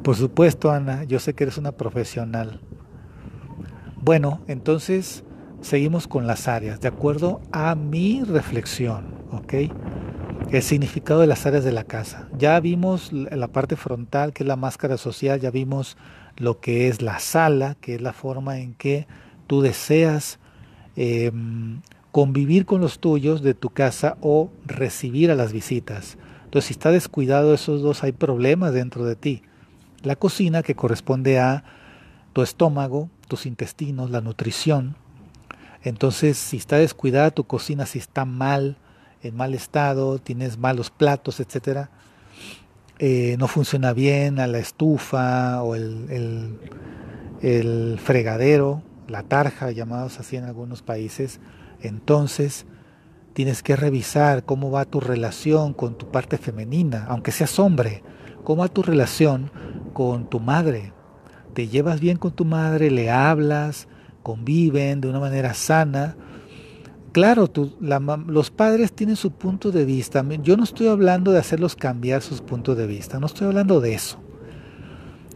Por 0.03 0.17
supuesto, 0.17 0.73
Ana, 0.73 1.05
yo 1.05 1.21
sé 1.21 1.33
que 1.35 1.45
eres 1.45 1.59
una 1.59 1.71
profesional. 1.71 2.59
Bueno, 4.01 4.41
entonces 4.49 5.23
seguimos 5.61 6.09
con 6.09 6.27
las 6.27 6.49
áreas, 6.49 6.81
de 6.81 6.89
acuerdo 6.89 7.41
a 7.53 7.77
mi 7.77 8.25
reflexión, 8.25 9.15
¿ok? 9.31 9.55
El 10.51 10.63
significado 10.63 11.21
de 11.21 11.29
las 11.29 11.47
áreas 11.47 11.63
de 11.63 11.71
la 11.71 11.85
casa. 11.85 12.29
Ya 12.37 12.59
vimos 12.59 13.13
la 13.13 13.47
parte 13.47 13.77
frontal, 13.77 14.33
que 14.33 14.43
es 14.43 14.49
la 14.49 14.57
máscara 14.57 14.97
social, 14.97 15.39
ya 15.39 15.53
vimos 15.53 15.97
lo 16.37 16.59
que 16.59 16.89
es 16.89 17.01
la 17.01 17.21
sala, 17.21 17.77
que 17.81 17.95
es 17.95 18.03
la 18.03 18.13
forma 18.13 18.59
en 18.59 18.75
que 18.75 19.07
tú 19.47 19.61
deseas 19.61 20.41
em, 20.97 21.81
convivir 22.11 22.67
con 22.67 22.81
los 22.81 22.99
tuyos 22.99 23.41
de 23.41 23.55
tu 23.55 23.71
casa 23.71 24.17
o 24.21 24.51
recibir 24.67 25.31
a 25.31 25.37
las 25.37 25.53
visitas. 25.53 26.19
Entonces, 26.43 26.67
si 26.67 26.73
está 26.73 26.91
descuidado 26.91 27.55
esos 27.55 27.83
dos, 27.83 28.03
hay 28.03 28.11
problemas 28.11 28.73
dentro 28.73 29.05
de 29.05 29.15
ti 29.15 29.43
la 30.03 30.17
cocina 30.17 30.63
que 30.63 30.75
corresponde 30.75 31.39
a 31.39 31.65
tu 32.33 32.43
estómago, 32.43 33.11
tus 33.29 33.47
intestinos, 33.47 34.11
la 34.11 34.21
nutrición. 34.21 34.97
Entonces, 35.83 36.39
si 36.39 36.57
está 36.57 36.77
descuidada 36.77 37.31
tu 37.31 37.45
cocina, 37.45 37.87
si 37.87 37.99
está 37.99 38.25
mal, 38.25 38.77
en 39.23 39.37
mal 39.37 39.55
estado, 39.55 40.19
tienes 40.19 40.59
malos 40.59 40.91
platos, 40.91 41.41
etcétera, 41.41 41.91
eh, 42.99 43.37
no 43.39 43.49
funciona 43.49 43.93
bien 43.93 44.39
a 44.39 44.47
la 44.47 44.59
estufa 44.59 45.63
o 45.63 45.75
el, 45.75 46.59
el 47.41 47.99
fregadero, 47.99 48.83
la 49.09 49.23
tarja, 49.23 49.71
llamados 49.71 50.21
así 50.21 50.37
en 50.37 50.45
algunos 50.45 50.83
países, 50.83 51.41
entonces 51.81 52.67
tienes 53.35 53.63
que 53.63 53.77
revisar 53.77 54.45
cómo 54.45 54.71
va 54.71 54.85
tu 54.85 55.01
relación 55.01 55.75
con 55.75 55.97
tu 55.97 56.11
parte 56.11 56.39
femenina, 56.39 57.07
aunque 57.09 57.33
seas 57.33 57.59
hombre, 57.59 58.03
cómo 58.45 58.63
va 58.63 58.69
tu 58.69 58.83
relación 58.83 59.51
con 59.93 60.29
tu 60.29 60.41
madre, 60.41 60.93
te 61.55 61.69
llevas 61.69 62.01
bien 62.01 62.17
con 62.17 62.33
tu 62.33 62.45
madre, 62.45 62.91
le 62.91 63.11
hablas, 63.11 63.89
conviven 64.23 65.01
de 65.01 65.09
una 65.09 65.21
manera 65.21 65.55
sana. 65.55 66.17
Claro, 67.13 67.51
los 68.27 68.51
padres 68.51 68.93
tienen 68.93 69.17
su 69.17 69.33
punto 69.33 69.71
de 69.71 69.85
vista. 69.85 70.25
Yo 70.43 70.57
no 70.57 70.65
estoy 70.65 70.89
hablando 70.89 71.31
de 71.31 71.39
hacerlos 71.39 71.77
cambiar 71.77 72.23
sus 72.23 72.41
puntos 72.41 72.77
de 72.77 72.87
vista, 72.87 73.21
no 73.21 73.27
estoy 73.27 73.49
hablando 73.49 73.81
de 73.83 73.95
eso, 73.95 74.19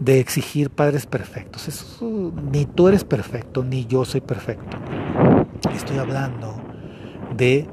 de 0.00 0.20
exigir 0.20 0.70
padres 0.70 1.04
perfectos. 1.04 1.68
Eso, 1.68 2.32
ni 2.50 2.64
tú 2.64 2.88
eres 2.88 3.04
perfecto, 3.04 3.62
ni 3.62 3.84
yo 3.84 4.06
soy 4.06 4.22
perfecto. 4.22 4.78
Estoy 5.74 5.98
hablando 5.98 6.54
de 7.36 7.68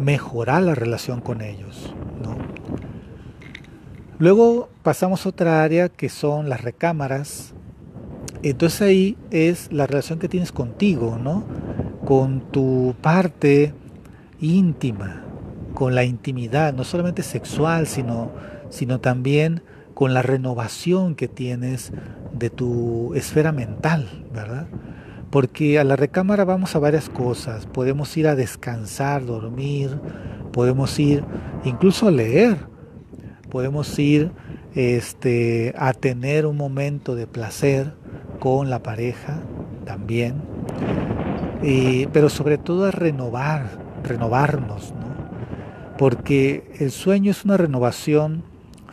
mejorar 0.00 0.62
la 0.62 0.74
relación 0.74 1.20
con 1.20 1.42
ellos. 1.42 1.94
Luego 4.18 4.68
pasamos 4.84 5.26
a 5.26 5.30
otra 5.30 5.64
área 5.64 5.88
que 5.88 6.08
son 6.08 6.48
las 6.48 6.62
recámaras. 6.62 7.52
Entonces 8.44 8.80
ahí 8.82 9.16
es 9.32 9.72
la 9.72 9.88
relación 9.88 10.20
que 10.20 10.28
tienes 10.28 10.52
contigo, 10.52 11.18
¿no? 11.18 11.44
Con 12.04 12.40
tu 12.52 12.94
parte 13.00 13.74
íntima, 14.40 15.24
con 15.74 15.96
la 15.96 16.04
intimidad, 16.04 16.74
no 16.74 16.84
solamente 16.84 17.24
sexual, 17.24 17.88
sino, 17.88 18.30
sino 18.70 19.00
también 19.00 19.62
con 19.94 20.14
la 20.14 20.22
renovación 20.22 21.16
que 21.16 21.26
tienes 21.26 21.92
de 22.32 22.50
tu 22.50 23.14
esfera 23.14 23.50
mental, 23.50 24.26
¿verdad? 24.32 24.68
Porque 25.30 25.80
a 25.80 25.84
la 25.84 25.96
recámara 25.96 26.44
vamos 26.44 26.76
a 26.76 26.78
varias 26.78 27.08
cosas. 27.08 27.66
Podemos 27.66 28.16
ir 28.16 28.28
a 28.28 28.36
descansar, 28.36 29.26
dormir, 29.26 29.98
podemos 30.52 30.96
ir 31.00 31.24
incluso 31.64 32.06
a 32.06 32.12
leer 32.12 32.73
podemos 33.54 33.96
ir 34.00 34.32
este, 34.74 35.76
a 35.78 35.92
tener 35.92 36.44
un 36.44 36.56
momento 36.56 37.14
de 37.14 37.28
placer 37.28 37.94
con 38.40 38.68
la 38.68 38.82
pareja 38.82 39.44
también, 39.84 40.42
pero 42.12 42.30
sobre 42.30 42.58
todo 42.58 42.86
a 42.86 42.90
renovar, 42.90 43.78
renovarnos, 44.02 44.92
porque 45.96 46.68
el 46.80 46.90
sueño 46.90 47.30
es 47.30 47.44
una 47.44 47.56
renovación 47.56 48.42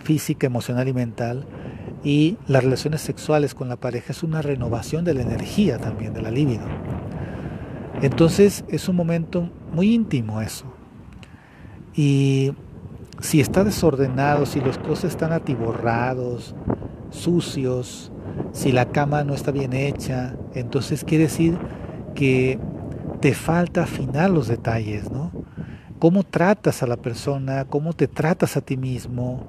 física, 0.04 0.45
emocional 0.45 0.88
y 0.88 0.93
mental, 0.93 1.43
y 2.04 2.38
las 2.45 2.63
relaciones 2.63 3.02
sexuales 3.02 3.56
con 3.56 3.67
la 3.67 3.78
pareja 3.78 4.12
es 4.12 4.21
una 4.21 4.43
renovación 4.43 5.06
de 5.06 5.15
la 5.15 5.24
energía 5.24 5.80
también, 5.80 6.13
de 6.13 6.21
la 6.21 6.30
libido. 6.30 6.67
Entonces 8.04 8.63
es 8.67 8.88
un 8.88 8.95
momento 8.95 9.50
muy 9.74 9.91
íntimo 9.91 10.39
eso. 10.39 10.71
Y 11.95 12.54
si 13.21 13.39
está 13.39 13.63
desordenado, 13.63 14.45
si 14.45 14.60
los 14.60 14.77
closets 14.77 15.13
están 15.13 15.31
atiborrados, 15.31 16.55
sucios, 17.12 18.12
si 18.51 18.71
la 18.71 18.89
cama 18.89 19.23
no 19.23 19.34
está 19.34 19.51
bien 19.51 19.73
hecha, 19.73 20.36
entonces 20.53 21.03
quiere 21.03 21.25
decir 21.25 21.57
que 22.15 22.60
te 23.19 23.34
falta 23.34 23.84
afinar 23.84 24.29
los 24.31 24.47
detalles, 24.47 25.12
¿no? 25.12 25.31
Cómo 25.99 26.23
tratas 26.23 26.81
a 26.81 26.88
la 26.88 26.97
persona, 26.97 27.65
cómo 27.65 27.93
te 27.93 28.07
tratas 28.07 28.57
a 28.57 28.62
ti 28.62 28.75
mismo, 28.75 29.45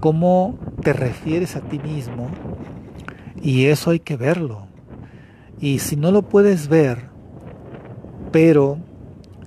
cómo 0.00 0.56
te 0.82 0.92
refieres 0.92 1.56
a 1.56 1.60
ti 1.60 1.80
mismo, 1.80 2.28
y 3.42 3.66
eso 3.66 3.90
hay 3.90 3.98
que 3.98 4.16
verlo. 4.16 4.68
Y 5.60 5.80
si 5.80 5.96
no 5.96 6.12
lo 6.12 6.22
puedes 6.22 6.68
ver, 6.68 7.08
pero 8.30 8.78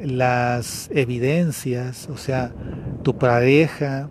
las 0.04 0.90
evidencias, 0.92 2.10
o 2.10 2.18
sea, 2.18 2.52
tu 3.04 3.18
pareja, 3.18 4.10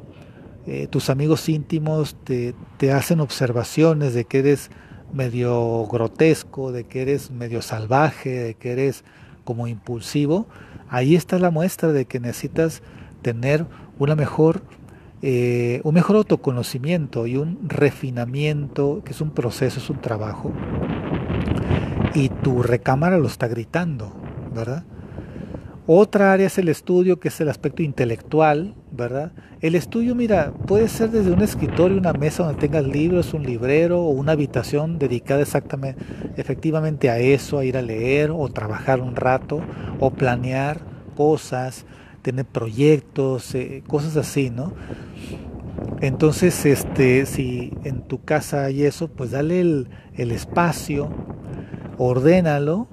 eh, 0.66 0.86
tus 0.88 1.10
amigos 1.10 1.48
íntimos 1.48 2.16
te, 2.24 2.54
te 2.76 2.92
hacen 2.92 3.20
observaciones 3.20 4.14
de 4.14 4.24
que 4.24 4.38
eres 4.40 4.70
medio 5.12 5.86
grotesco, 5.86 6.72
de 6.72 6.84
que 6.84 7.02
eres 7.02 7.30
medio 7.30 7.62
salvaje, 7.62 8.30
de 8.30 8.54
que 8.54 8.72
eres 8.72 9.04
como 9.44 9.66
impulsivo, 9.66 10.46
ahí 10.88 11.16
está 11.16 11.38
la 11.38 11.50
muestra 11.50 11.92
de 11.92 12.04
que 12.04 12.20
necesitas 12.20 12.82
tener 13.22 13.66
una 13.98 14.14
mejor, 14.14 14.62
eh, 15.22 15.80
un 15.84 15.94
mejor 15.94 16.16
autoconocimiento 16.16 17.26
y 17.26 17.36
un 17.36 17.58
refinamiento, 17.68 19.02
que 19.04 19.12
es 19.12 19.20
un 19.20 19.30
proceso, 19.30 19.78
es 19.78 19.90
un 19.90 20.00
trabajo. 20.00 20.52
Y 22.14 22.28
tu 22.28 22.62
recámara 22.62 23.18
lo 23.18 23.26
está 23.26 23.48
gritando, 23.48 24.12
¿verdad? 24.54 24.84
Otra 25.92 26.32
área 26.32 26.46
es 26.46 26.56
el 26.56 26.68
estudio, 26.68 27.18
que 27.18 27.26
es 27.26 27.40
el 27.40 27.48
aspecto 27.48 27.82
intelectual, 27.82 28.76
¿verdad? 28.92 29.32
El 29.60 29.74
estudio, 29.74 30.14
mira, 30.14 30.52
puede 30.68 30.86
ser 30.86 31.10
desde 31.10 31.32
un 31.32 31.42
escritorio, 31.42 31.98
una 31.98 32.12
mesa 32.12 32.44
donde 32.44 32.60
tengas 32.60 32.86
libros, 32.86 33.34
un 33.34 33.42
librero 33.42 34.00
o 34.00 34.10
una 34.10 34.30
habitación 34.30 35.00
dedicada 35.00 35.42
exactamente, 35.42 36.00
efectivamente 36.36 37.10
a 37.10 37.18
eso, 37.18 37.58
a 37.58 37.64
ir 37.64 37.76
a 37.76 37.82
leer 37.82 38.30
o 38.30 38.48
trabajar 38.50 39.00
un 39.00 39.16
rato 39.16 39.62
o 39.98 40.12
planear 40.12 40.80
cosas, 41.16 41.86
tener 42.22 42.44
proyectos, 42.44 43.52
eh, 43.56 43.82
cosas 43.88 44.16
así, 44.16 44.48
¿no? 44.48 44.74
Entonces, 46.00 46.66
este, 46.66 47.26
si 47.26 47.72
en 47.82 48.02
tu 48.02 48.22
casa 48.22 48.66
hay 48.66 48.84
eso, 48.84 49.08
pues 49.08 49.32
dale 49.32 49.60
el, 49.60 49.88
el 50.14 50.30
espacio, 50.30 51.10
ordénalo, 51.98 52.86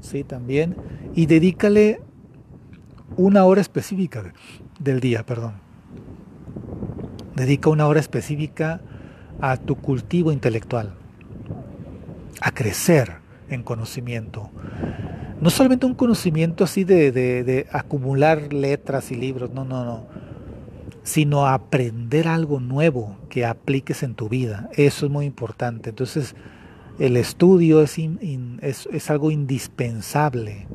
sí, 0.00 0.24
también, 0.24 0.74
y 1.14 1.26
dedícale 1.26 2.00
una 3.16 3.44
hora 3.44 3.60
específica 3.60 4.32
del 4.78 5.00
día, 5.00 5.24
perdón. 5.24 5.54
Dedica 7.34 7.70
una 7.70 7.86
hora 7.86 8.00
específica 8.00 8.80
a 9.40 9.56
tu 9.56 9.76
cultivo 9.76 10.32
intelectual, 10.32 10.94
a 12.40 12.50
crecer 12.52 13.14
en 13.48 13.62
conocimiento. 13.62 14.50
No 15.40 15.50
solamente 15.50 15.86
un 15.86 15.94
conocimiento 15.94 16.64
así 16.64 16.84
de, 16.84 17.66
acumular 17.72 18.52
letras 18.52 19.10
y 19.10 19.14
libros, 19.14 19.50
no, 19.52 19.64
no, 19.64 19.84
no, 19.84 20.06
sino 21.02 21.46
aprender 21.46 22.28
algo 22.28 22.60
nuevo 22.60 23.16
que 23.28 23.46
apliques 23.46 24.02
en 24.02 24.14
tu 24.14 24.28
vida. 24.28 24.68
Eso 24.74 25.06
es 25.06 25.12
muy 25.12 25.24
importante. 25.24 25.90
Entonces, 25.90 26.34
el 26.98 27.16
estudio 27.16 27.80
es, 27.80 27.96
es, 28.60 28.88
es 28.92 29.10
algo 29.10 29.30
indispensable 29.30 30.66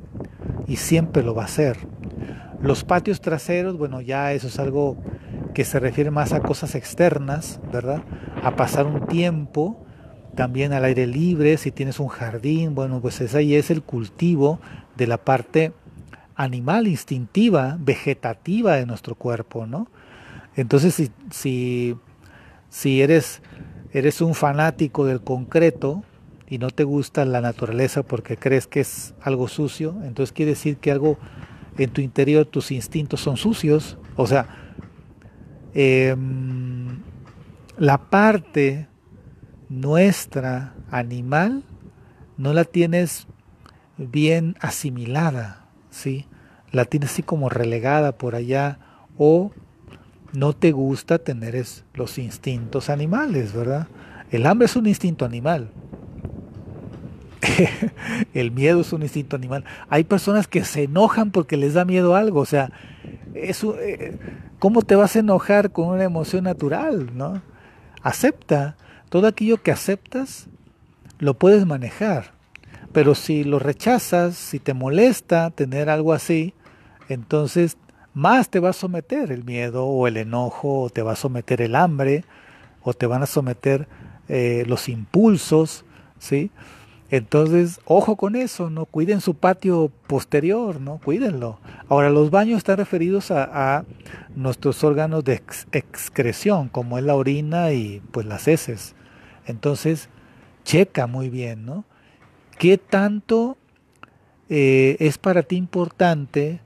y 0.67 0.78
siempre 0.78 1.21
lo 1.21 1.36
va 1.36 1.45
a 1.45 1.48
ser. 1.48 1.78
Los 2.65 2.84
patios 2.84 3.21
traseros, 3.21 3.78
bueno, 3.78 4.01
ya 4.01 4.34
eso 4.34 4.47
es 4.47 4.58
algo 4.58 4.97
que 5.54 5.63
se 5.63 5.80
refiere 5.80 6.10
más 6.10 6.34
a 6.34 6.39
cosas 6.39 6.73
externas, 6.73 7.60
¿verdad? 7.71 8.01
A 8.41 8.56
pasar 8.56 8.88
un 8.88 9.06
tiempo 9.06 9.86
también 10.34 10.73
al 10.73 10.84
aire 10.84 11.06
libre, 11.06 11.58
si 11.58 11.69
tienes 11.69 11.99
un 11.99 12.08
jardín, 12.08 12.73
bueno, 12.73 13.01
pues 13.01 13.21
ese 13.21 13.38
ahí 13.38 13.54
es 13.54 13.69
el 13.69 13.84
cultivo 13.84 14.60
de 14.97 15.06
la 15.06 15.17
parte 15.19 15.73
animal, 16.36 16.88
instintiva, 16.88 17.78
vegetativa 17.80 18.78
de 18.78 18.88
nuestro 18.88 19.13
cuerpo, 19.13 19.67
¿no? 19.67 19.88
Entonces, 20.56 20.95
si, 20.95 21.12
si, 21.30 21.95
si 22.69 23.04
eres, 23.04 23.43
eres 23.93 24.21
un 24.21 24.34
fanático 24.34 25.06
del 25.06 25.21
concreto 25.21 26.04
y 26.49 26.58
no 26.58 26.71
te 26.71 26.84
gusta 26.84 27.25
la 27.25 27.41
naturaleza 27.41 28.01
porque 28.01 28.38
crees 28.38 28.65
que 28.65 28.80
es 28.80 29.13
algo 29.21 29.47
sucio, 29.49 29.97
entonces 30.04 30.34
quiere 30.34 30.54
decir 30.54 30.78
que 30.78 30.89
algo 30.89 31.19
en 31.77 31.89
tu 31.89 32.01
interior 32.01 32.45
tus 32.45 32.71
instintos 32.71 33.21
son 33.21 33.38
sucios. 33.38 33.97
O 34.15 34.27
sea, 34.27 34.47
em, 35.73 36.99
la 37.77 37.97
parte 38.09 38.88
nuestra 39.69 40.75
animal 40.89 41.63
no 42.38 42.53
la 42.53 42.63
tienes 42.63 43.27
bien 43.97 44.55
asimilada, 44.59 45.67
¿sí? 45.89 46.27
La 46.71 46.85
tienes 46.85 47.11
así 47.11 47.23
como 47.23 47.49
relegada 47.49 48.17
por 48.17 48.35
allá 48.35 48.79
o 49.17 49.51
no 50.33 50.53
te 50.53 50.71
gusta 50.71 51.19
tener 51.19 51.63
los 51.93 52.17
instintos 52.17 52.89
animales, 52.89 53.53
¿verdad? 53.53 53.88
El 54.31 54.45
hambre 54.45 54.65
es 54.65 54.75
un 54.75 54.88
instinto 54.88 55.23
animal, 55.23 55.71
el 58.34 58.51
miedo 58.51 58.81
es 58.81 58.93
un 58.93 59.03
instinto 59.03 59.36
animal. 59.36 59.63
Hay 59.89 60.03
personas 60.03 60.47
que 60.47 60.63
se 60.63 60.84
enojan 60.84 61.31
porque 61.31 61.58
les 61.58 61.73
da 61.73 61.86
miedo 61.86 62.15
algo, 62.15 62.39
o 62.39 62.45
sea, 62.45 62.71
eso, 63.34 63.79
eh, 63.79 64.17
¿cómo 64.60 64.81
te 64.81 64.95
vas 64.95 65.15
a 65.15 65.19
enojar 65.19 65.71
con 65.71 65.88
una 65.88 66.03
emoción 66.03 66.43
natural? 66.45 67.12
¿no? 67.15 67.41
Acepta, 68.01 68.75
todo 69.10 69.27
aquello 69.27 69.62
que 69.62 69.71
aceptas 69.71 70.47
lo 71.19 71.34
puedes 71.36 71.65
manejar, 71.65 72.31
pero 72.91 73.15
si 73.15 73.43
lo 73.43 73.60
rechazas, 73.60 74.36
si 74.36 74.60
te 74.60 74.73
molesta 74.73 75.49
tener 75.51 75.89
algo 75.89 76.13
así, 76.13 76.53
entonces 77.10 77.77
más 78.13 78.49
te 78.49 78.60
va 78.60 78.69
a 78.69 78.73
someter 78.73 79.31
el 79.31 79.43
miedo 79.43 79.86
o 79.86 80.08
el 80.08 80.17
enojo, 80.17 80.84
o 80.84 80.89
te 80.89 81.01
va 81.01 81.13
a 81.13 81.17
someter 81.17 81.62
el 81.62 81.75
hambre, 81.75 82.23
o 82.81 82.93
te 82.93 83.05
van 83.08 83.23
a 83.23 83.25
someter 83.25 83.88
eh, 84.29 84.63
los 84.67 84.88
impulsos, 84.88 85.84
¿sí? 86.17 86.51
Entonces, 87.11 87.79
ojo 87.85 88.15
con 88.15 88.35
eso, 88.35 88.69
¿no? 88.69 88.85
Cuiden 88.85 89.21
su 89.21 89.35
patio 89.35 89.91
posterior, 90.07 90.81
¿no? 90.81 90.99
Cuídenlo. 91.03 91.59
Ahora, 91.87 92.09
los 92.09 92.31
baños 92.31 92.57
están 92.57 92.77
referidos 92.77 93.29
a, 93.31 93.85
nuestros 94.35 94.83
órganos 94.83 95.23
de 95.23 95.41
excreción, 95.71 96.67
como 96.67 96.97
es 96.97 97.05
la 97.05 97.15
orina 97.15 97.71
y 97.71 98.01
pues 98.11 98.25
las 98.25 98.47
heces. 98.47 98.95
Entonces, 99.45 100.09
checa 100.65 101.07
muy 101.07 101.29
bien, 101.29 101.65
¿no? 101.65 101.85
¿Qué 102.57 102.77
tanto 102.77 103.57
eh, 104.49 104.97
es 104.99 105.17
para 105.17 105.43
ti 105.43 105.55
importante 105.55 106.59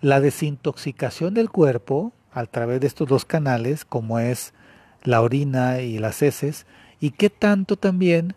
la 0.00 0.20
desintoxicación 0.20 1.34
del 1.34 1.50
cuerpo 1.50 2.12
a 2.32 2.46
través 2.46 2.80
de 2.80 2.86
estos 2.86 3.08
dos 3.08 3.24
canales, 3.24 3.84
como 3.84 4.18
es 4.18 4.54
la 5.02 5.22
orina 5.22 5.80
y 5.80 5.98
las 5.98 6.22
heces, 6.22 6.66
y 7.00 7.10
qué 7.10 7.30
tanto 7.30 7.76
también 7.76 8.34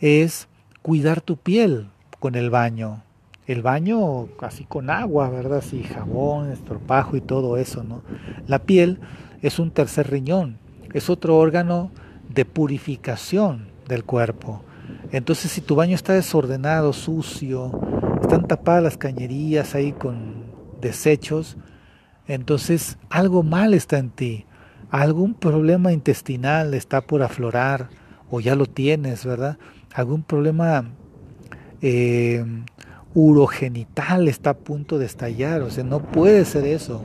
es 0.00 0.48
cuidar 0.84 1.22
tu 1.22 1.38
piel 1.38 1.88
con 2.20 2.34
el 2.34 2.50
baño. 2.50 3.04
El 3.46 3.62
baño 3.62 4.26
casi 4.38 4.64
con 4.64 4.90
agua, 4.90 5.30
¿verdad? 5.30 5.64
Sí, 5.66 5.82
jabón, 5.82 6.52
estropajo 6.52 7.16
y 7.16 7.22
todo 7.22 7.56
eso, 7.56 7.82
¿no? 7.82 8.02
La 8.46 8.58
piel 8.58 8.98
es 9.40 9.58
un 9.58 9.70
tercer 9.70 10.10
riñón, 10.10 10.58
es 10.92 11.08
otro 11.08 11.38
órgano 11.38 11.90
de 12.28 12.44
purificación 12.44 13.68
del 13.88 14.04
cuerpo. 14.04 14.62
Entonces, 15.10 15.52
si 15.52 15.62
tu 15.62 15.74
baño 15.74 15.94
está 15.94 16.12
desordenado, 16.12 16.92
sucio, 16.92 17.72
están 18.20 18.46
tapadas 18.46 18.82
las 18.82 18.98
cañerías 18.98 19.74
ahí 19.74 19.92
con 19.92 20.44
desechos, 20.82 21.56
entonces 22.26 22.98
algo 23.08 23.42
mal 23.42 23.72
está 23.72 23.96
en 23.96 24.10
ti, 24.10 24.44
algún 24.90 25.32
problema 25.32 25.94
intestinal 25.94 26.74
está 26.74 27.00
por 27.00 27.22
aflorar 27.22 27.88
o 28.30 28.40
ya 28.40 28.54
lo 28.54 28.66
tienes, 28.66 29.24
¿verdad? 29.24 29.56
Algún 29.94 30.22
problema 30.22 30.84
eh, 31.80 32.44
urogenital 33.14 34.28
está 34.28 34.50
a 34.50 34.58
punto 34.58 34.98
de 34.98 35.06
estallar, 35.06 35.62
o 35.62 35.70
sea, 35.70 35.84
no 35.84 36.00
puede 36.00 36.44
ser 36.44 36.66
eso. 36.66 37.02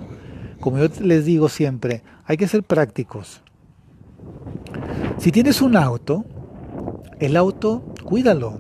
Como 0.60 0.80
yo 0.80 0.88
les 1.02 1.24
digo 1.24 1.48
siempre, 1.50 2.04
hay 2.26 2.36
que 2.36 2.48
ser 2.48 2.64
prácticos. 2.64 3.42
Si 5.20 5.32
tienes 5.32 5.62
un 5.62 5.78
auto, 5.78 6.26
el 7.20 7.38
auto 7.38 7.84
cuídalo 8.04 8.60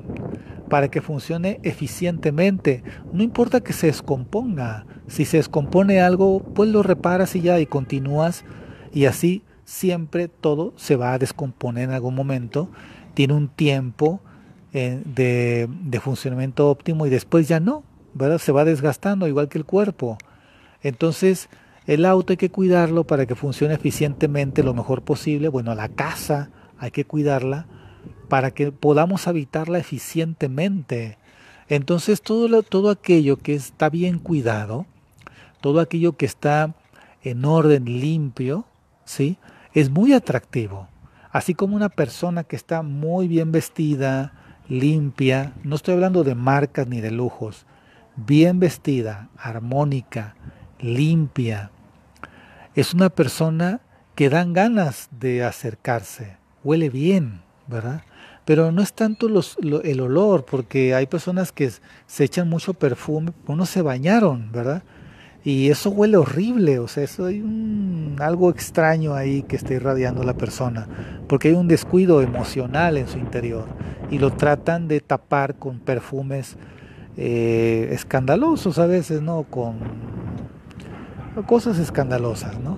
para 0.69 0.89
que 0.89 1.01
funcione 1.01 1.59
eficientemente. 1.63 2.83
No 3.11 3.23
importa 3.23 3.61
que 3.61 3.73
se 3.73 3.87
descomponga. 3.87 4.85
Si 5.07 5.25
se 5.25 5.37
descompone 5.37 6.01
algo, 6.01 6.39
pues 6.53 6.69
lo 6.69 6.83
reparas 6.83 7.35
y 7.35 7.41
ya 7.41 7.59
y 7.59 7.65
continúas 7.65 8.45
y 8.93 9.05
así 9.05 9.43
siempre 9.65 10.27
todo 10.27 10.73
se 10.77 10.95
va 10.95 11.13
a 11.13 11.19
descomponer 11.19 11.85
en 11.85 11.91
algún 11.91 12.15
momento. 12.15 12.69
Tiene 13.13 13.33
un 13.33 13.47
tiempo 13.47 14.21
eh, 14.73 15.01
de, 15.05 15.99
funcionamiento 15.99 16.69
óptimo 16.69 17.05
y 17.05 17.09
después 17.09 17.47
ya 17.47 17.59
no, 17.59 17.83
¿verdad? 18.13 18.37
Se 18.37 18.51
va 18.51 18.65
desgastando 18.65 19.27
igual 19.27 19.49
que 19.49 19.57
el 19.57 19.65
cuerpo. 19.65 20.17
Entonces, 20.81 21.49
el 21.87 22.05
auto 22.05 22.33
hay 22.33 22.37
que 22.37 22.51
cuidarlo 22.51 23.03
para 23.03 23.25
que 23.25 23.35
funcione 23.35 23.73
eficientemente 23.73 24.63
lo 24.63 24.73
mejor 24.73 25.01
posible. 25.01 25.49
Bueno, 25.49 25.73
la 25.75 25.89
casa 25.89 26.49
hay 26.77 26.91
que 26.91 27.05
cuidarla 27.05 27.65
para 28.29 28.51
que 28.51 28.71
podamos 28.71 29.27
habitarla 29.27 29.79
eficientemente. 29.79 31.17
Entonces 31.67 32.21
todo, 32.21 32.63
todo 32.63 32.89
aquello 32.89 33.37
que 33.37 33.53
está 33.55 33.89
bien 33.89 34.19
cuidado, 34.19 34.85
todo 35.61 35.79
aquello 35.79 36.13
que 36.13 36.25
está 36.25 36.75
en 37.23 37.45
orden 37.45 37.85
limpio, 37.85 38.65
¿sí? 39.05 39.37
es 39.73 39.89
muy 39.89 40.13
atractivo. 40.13 40.87
Así 41.31 41.53
como 41.53 41.75
una 41.75 41.89
persona 41.89 42.43
que 42.43 42.55
está 42.55 42.81
muy 42.81 43.27
bien 43.27 43.51
vestida, 43.51 44.33
limpia, 44.67 45.53
no 45.63 45.75
estoy 45.75 45.93
hablando 45.93 46.23
de 46.23 46.35
marcas 46.35 46.87
ni 46.87 47.01
de 47.01 47.11
lujos, 47.11 47.65
bien 48.15 48.59
vestida, 48.59 49.29
armónica, 49.37 50.35
limpia, 50.79 51.71
es 52.75 52.93
una 52.93 53.09
persona 53.09 53.81
que 54.15 54.29
dan 54.29 54.53
ganas 54.53 55.09
de 55.11 55.43
acercarse, 55.43 56.37
huele 56.63 56.89
bien, 56.89 57.41
¿verdad? 57.67 58.03
Pero 58.45 58.71
no 58.71 58.81
es 58.81 58.93
tanto 58.93 59.27
el 59.27 59.99
olor, 60.01 60.45
porque 60.45 60.95
hay 60.95 61.05
personas 61.05 61.51
que 61.51 61.71
se 62.07 62.23
echan 62.23 62.49
mucho 62.49 62.73
perfume, 62.73 63.33
no 63.47 63.65
se 63.67 63.83
bañaron, 63.83 64.51
¿verdad? 64.51 64.83
Y 65.43 65.69
eso 65.69 65.89
huele 65.89 66.17
horrible, 66.17 66.79
o 66.79 66.87
sea, 66.87 67.03
eso 67.03 67.25
hay 67.25 67.41
un, 67.41 68.17
algo 68.19 68.49
extraño 68.49 69.13
ahí 69.13 69.43
que 69.43 69.55
está 69.55 69.73
irradiando 69.73 70.23
la 70.23 70.33
persona, 70.33 70.87
porque 71.27 71.49
hay 71.49 71.53
un 71.53 71.69
descuido 71.69 72.21
emocional 72.21 72.97
en 72.97 73.07
su 73.07 73.17
interior 73.17 73.65
y 74.11 74.19
lo 74.19 74.31
tratan 74.31 74.87
de 74.89 74.99
tapar 74.99 75.55
con 75.55 75.79
perfumes 75.79 76.57
eh, 77.15 77.89
escandalosos 77.91 78.79
a 78.79 78.85
veces, 78.85 79.21
¿no? 79.21 79.43
Con 79.43 79.77
cosas 81.45 81.79
escandalosas, 81.79 82.59
¿no? 82.59 82.77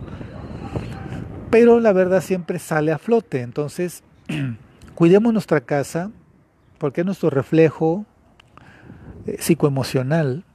Pero 1.50 1.80
la 1.80 1.94
verdad 1.94 2.22
siempre 2.22 2.60
sale 2.60 2.92
a 2.92 2.98
flote, 2.98 3.42
entonces 3.42 4.04
cuidemos 4.96 5.34
nuestra 5.34 5.62
casa 5.62 6.12
porque 6.78 7.02
es 7.02 7.06
nuestro 7.06 7.30
reflejo 7.30 8.06
eh, 9.26 9.38
psicoemocional. 9.40 10.46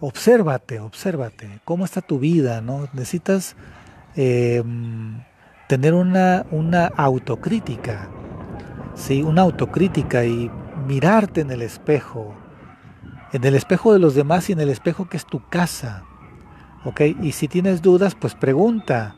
Obsérvate, 0.00 0.78
obsérvate, 0.78 1.60
cómo 1.64 1.84
está 1.84 2.00
tu 2.00 2.20
vida, 2.20 2.60
¿no? 2.60 2.88
Necesitas 2.92 3.56
em, 4.14 5.20
tener 5.66 5.92
una, 5.92 6.46
una 6.52 6.86
autocrítica, 6.86 8.08
¿sí? 8.94 9.22
Una 9.22 9.42
autocrítica 9.42 10.24
y 10.24 10.50
mirarte 10.86 11.40
en 11.40 11.50
el 11.50 11.62
espejo, 11.62 12.32
en 13.32 13.42
el 13.42 13.56
espejo 13.56 13.92
de 13.92 13.98
los 13.98 14.14
demás 14.14 14.48
y 14.48 14.52
en 14.52 14.60
el 14.60 14.68
espejo 14.68 15.08
que 15.08 15.16
es 15.16 15.26
tu 15.26 15.46
casa. 15.48 16.04
¿Ok? 16.84 17.00
Y 17.20 17.32
si 17.32 17.48
tienes 17.48 17.82
dudas, 17.82 18.14
pues 18.14 18.36
pregunta. 18.36 19.16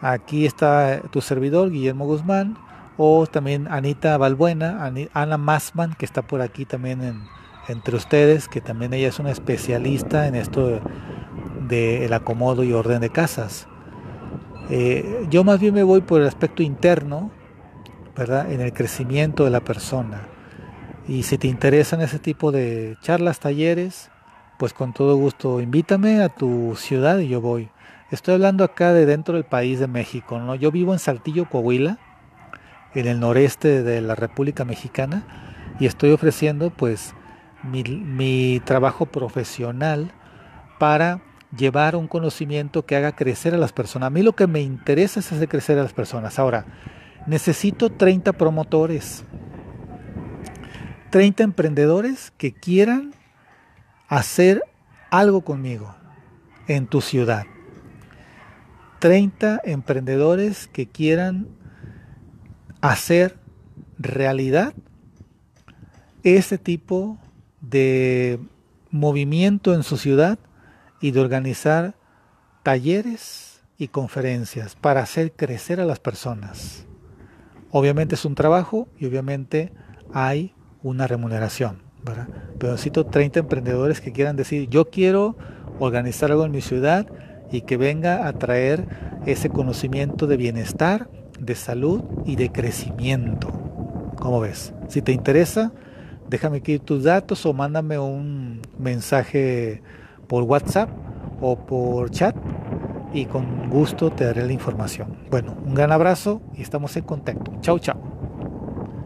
Aquí 0.00 0.46
está 0.46 1.00
tu 1.10 1.20
servidor, 1.22 1.70
Guillermo 1.70 2.06
Guzmán, 2.06 2.56
o 2.96 3.26
también 3.26 3.66
Anita 3.68 4.16
Balbuena, 4.16 4.92
Ana 5.12 5.38
Massman, 5.38 5.94
que 5.94 6.04
está 6.04 6.22
por 6.22 6.40
aquí 6.40 6.64
también 6.64 7.26
entre 7.68 7.96
ustedes, 7.96 8.48
que 8.48 8.60
también 8.60 8.92
ella 8.94 9.08
es 9.08 9.18
una 9.18 9.30
especialista 9.30 10.26
en 10.26 10.34
esto 10.34 10.80
del 11.68 12.12
acomodo 12.12 12.64
y 12.64 12.72
orden 12.72 13.00
de 13.00 13.10
casas. 13.10 13.66
Eh, 14.70 15.26
yo 15.30 15.44
más 15.44 15.60
bien 15.60 15.74
me 15.74 15.82
voy 15.82 16.00
por 16.00 16.20
el 16.20 16.26
aspecto 16.26 16.62
interno, 16.62 17.30
¿verdad? 18.16 18.50
En 18.50 18.60
el 18.60 18.72
crecimiento 18.72 19.44
de 19.44 19.50
la 19.50 19.60
persona. 19.60 20.28
Y 21.06 21.24
si 21.24 21.36
te 21.36 21.48
interesan 21.48 22.00
ese 22.00 22.18
tipo 22.18 22.50
de 22.50 22.96
charlas, 23.02 23.40
talleres, 23.40 24.10
pues 24.58 24.72
con 24.72 24.92
todo 24.92 25.16
gusto 25.16 25.60
invítame 25.60 26.22
a 26.22 26.28
tu 26.28 26.74
ciudad 26.76 27.18
y 27.18 27.28
yo 27.28 27.40
voy. 27.40 27.70
Estoy 28.10 28.34
hablando 28.34 28.64
acá 28.64 28.92
de 28.92 29.06
dentro 29.06 29.34
del 29.34 29.44
país 29.44 29.80
de 29.80 29.86
México, 29.86 30.38
¿no? 30.38 30.54
Yo 30.54 30.70
vivo 30.70 30.92
en 30.92 30.98
Saltillo, 30.98 31.48
Coahuila, 31.48 31.98
en 32.94 33.06
el 33.06 33.20
noreste 33.20 33.82
de 33.82 34.00
la 34.00 34.14
República 34.14 34.64
Mexicana 34.64 35.26
y 35.80 35.86
estoy 35.86 36.12
ofreciendo 36.12 36.70
pues 36.70 37.14
mi, 37.64 38.60
trabajo 38.64 39.06
profesional 39.06 40.12
para 40.78 41.22
llevar 41.56 41.96
un 41.96 42.08
conocimiento 42.08 42.84
que 42.84 42.96
haga 42.96 43.14
crecer 43.14 43.54
a 43.54 43.58
las 43.58 43.72
personas. 43.72 44.08
A 44.08 44.10
mí 44.10 44.22
lo 44.22 44.34
que 44.34 44.46
me 44.46 44.60
interesa 44.60 45.20
es 45.20 45.32
hacer 45.32 45.48
crecer 45.48 45.78
a 45.78 45.82
las 45.82 45.92
personas. 45.92 46.38
Ahora, 46.38 46.66
necesito 47.26 47.90
30 47.90 48.32
promotores, 48.32 49.24
30 51.10 51.44
emprendedores 51.44 52.32
que 52.36 52.52
quieran 52.52 53.14
hacer 54.08 54.62
algo 55.10 55.42
conmigo 55.42 55.94
en 56.66 56.86
tu 56.86 57.00
ciudad. 57.00 57.44
30 58.98 59.60
emprendedores 59.64 60.66
que 60.66 60.88
quieran 60.88 61.48
hacer 62.80 63.38
realidad 63.98 64.74
ese 66.22 66.58
tipo 66.58 67.18
de 67.70 68.38
movimiento 68.90 69.74
en 69.74 69.82
su 69.82 69.96
ciudad 69.96 70.38
y 71.00 71.10
de 71.10 71.20
organizar 71.20 71.96
talleres 72.62 73.62
y 73.78 73.88
conferencias 73.88 74.76
para 74.76 75.02
hacer 75.02 75.32
crecer 75.32 75.80
a 75.80 75.84
las 75.84 75.98
personas. 75.98 76.86
Obviamente 77.70 78.14
es 78.14 78.24
un 78.24 78.34
trabajo 78.34 78.88
y 78.98 79.06
obviamente 79.06 79.72
hay 80.12 80.54
una 80.82 81.06
remuneración. 81.06 81.82
Pero 82.04 82.72
necesito 82.72 83.06
30 83.06 83.40
emprendedores 83.40 84.00
que 84.00 84.12
quieran 84.12 84.36
decir, 84.36 84.68
yo 84.68 84.90
quiero 84.90 85.36
organizar 85.78 86.30
algo 86.30 86.44
en 86.44 86.52
mi 86.52 86.60
ciudad 86.60 87.06
y 87.50 87.62
que 87.62 87.76
venga 87.76 88.28
a 88.28 88.32
traer 88.34 88.86
ese 89.26 89.48
conocimiento 89.48 90.26
de 90.26 90.36
bienestar, 90.36 91.08
de 91.40 91.54
salud 91.54 92.04
y 92.24 92.36
de 92.36 92.52
crecimiento. 92.52 93.48
¿Cómo 94.16 94.40
ves? 94.40 94.72
Si 94.88 95.02
te 95.02 95.12
interesa, 95.12 95.72
déjame 96.28 96.58
aquí 96.58 96.78
tus 96.78 97.04
datos 97.04 97.44
o 97.46 97.52
mándame 97.52 97.98
un 97.98 98.62
mensaje 98.78 99.82
por 100.26 100.44
WhatsApp 100.44 100.88
o 101.40 101.56
por 101.56 102.10
chat 102.10 102.34
y 103.12 103.26
con 103.26 103.70
gusto 103.70 104.10
te 104.10 104.24
daré 104.24 104.44
la 104.46 104.52
información. 104.52 105.16
Bueno, 105.30 105.56
un 105.64 105.74
gran 105.74 105.92
abrazo 105.92 106.42
y 106.54 106.62
estamos 106.62 106.96
en 106.96 107.04
contacto. 107.04 107.52
Chao, 107.60 107.78
chao. 107.78 108.13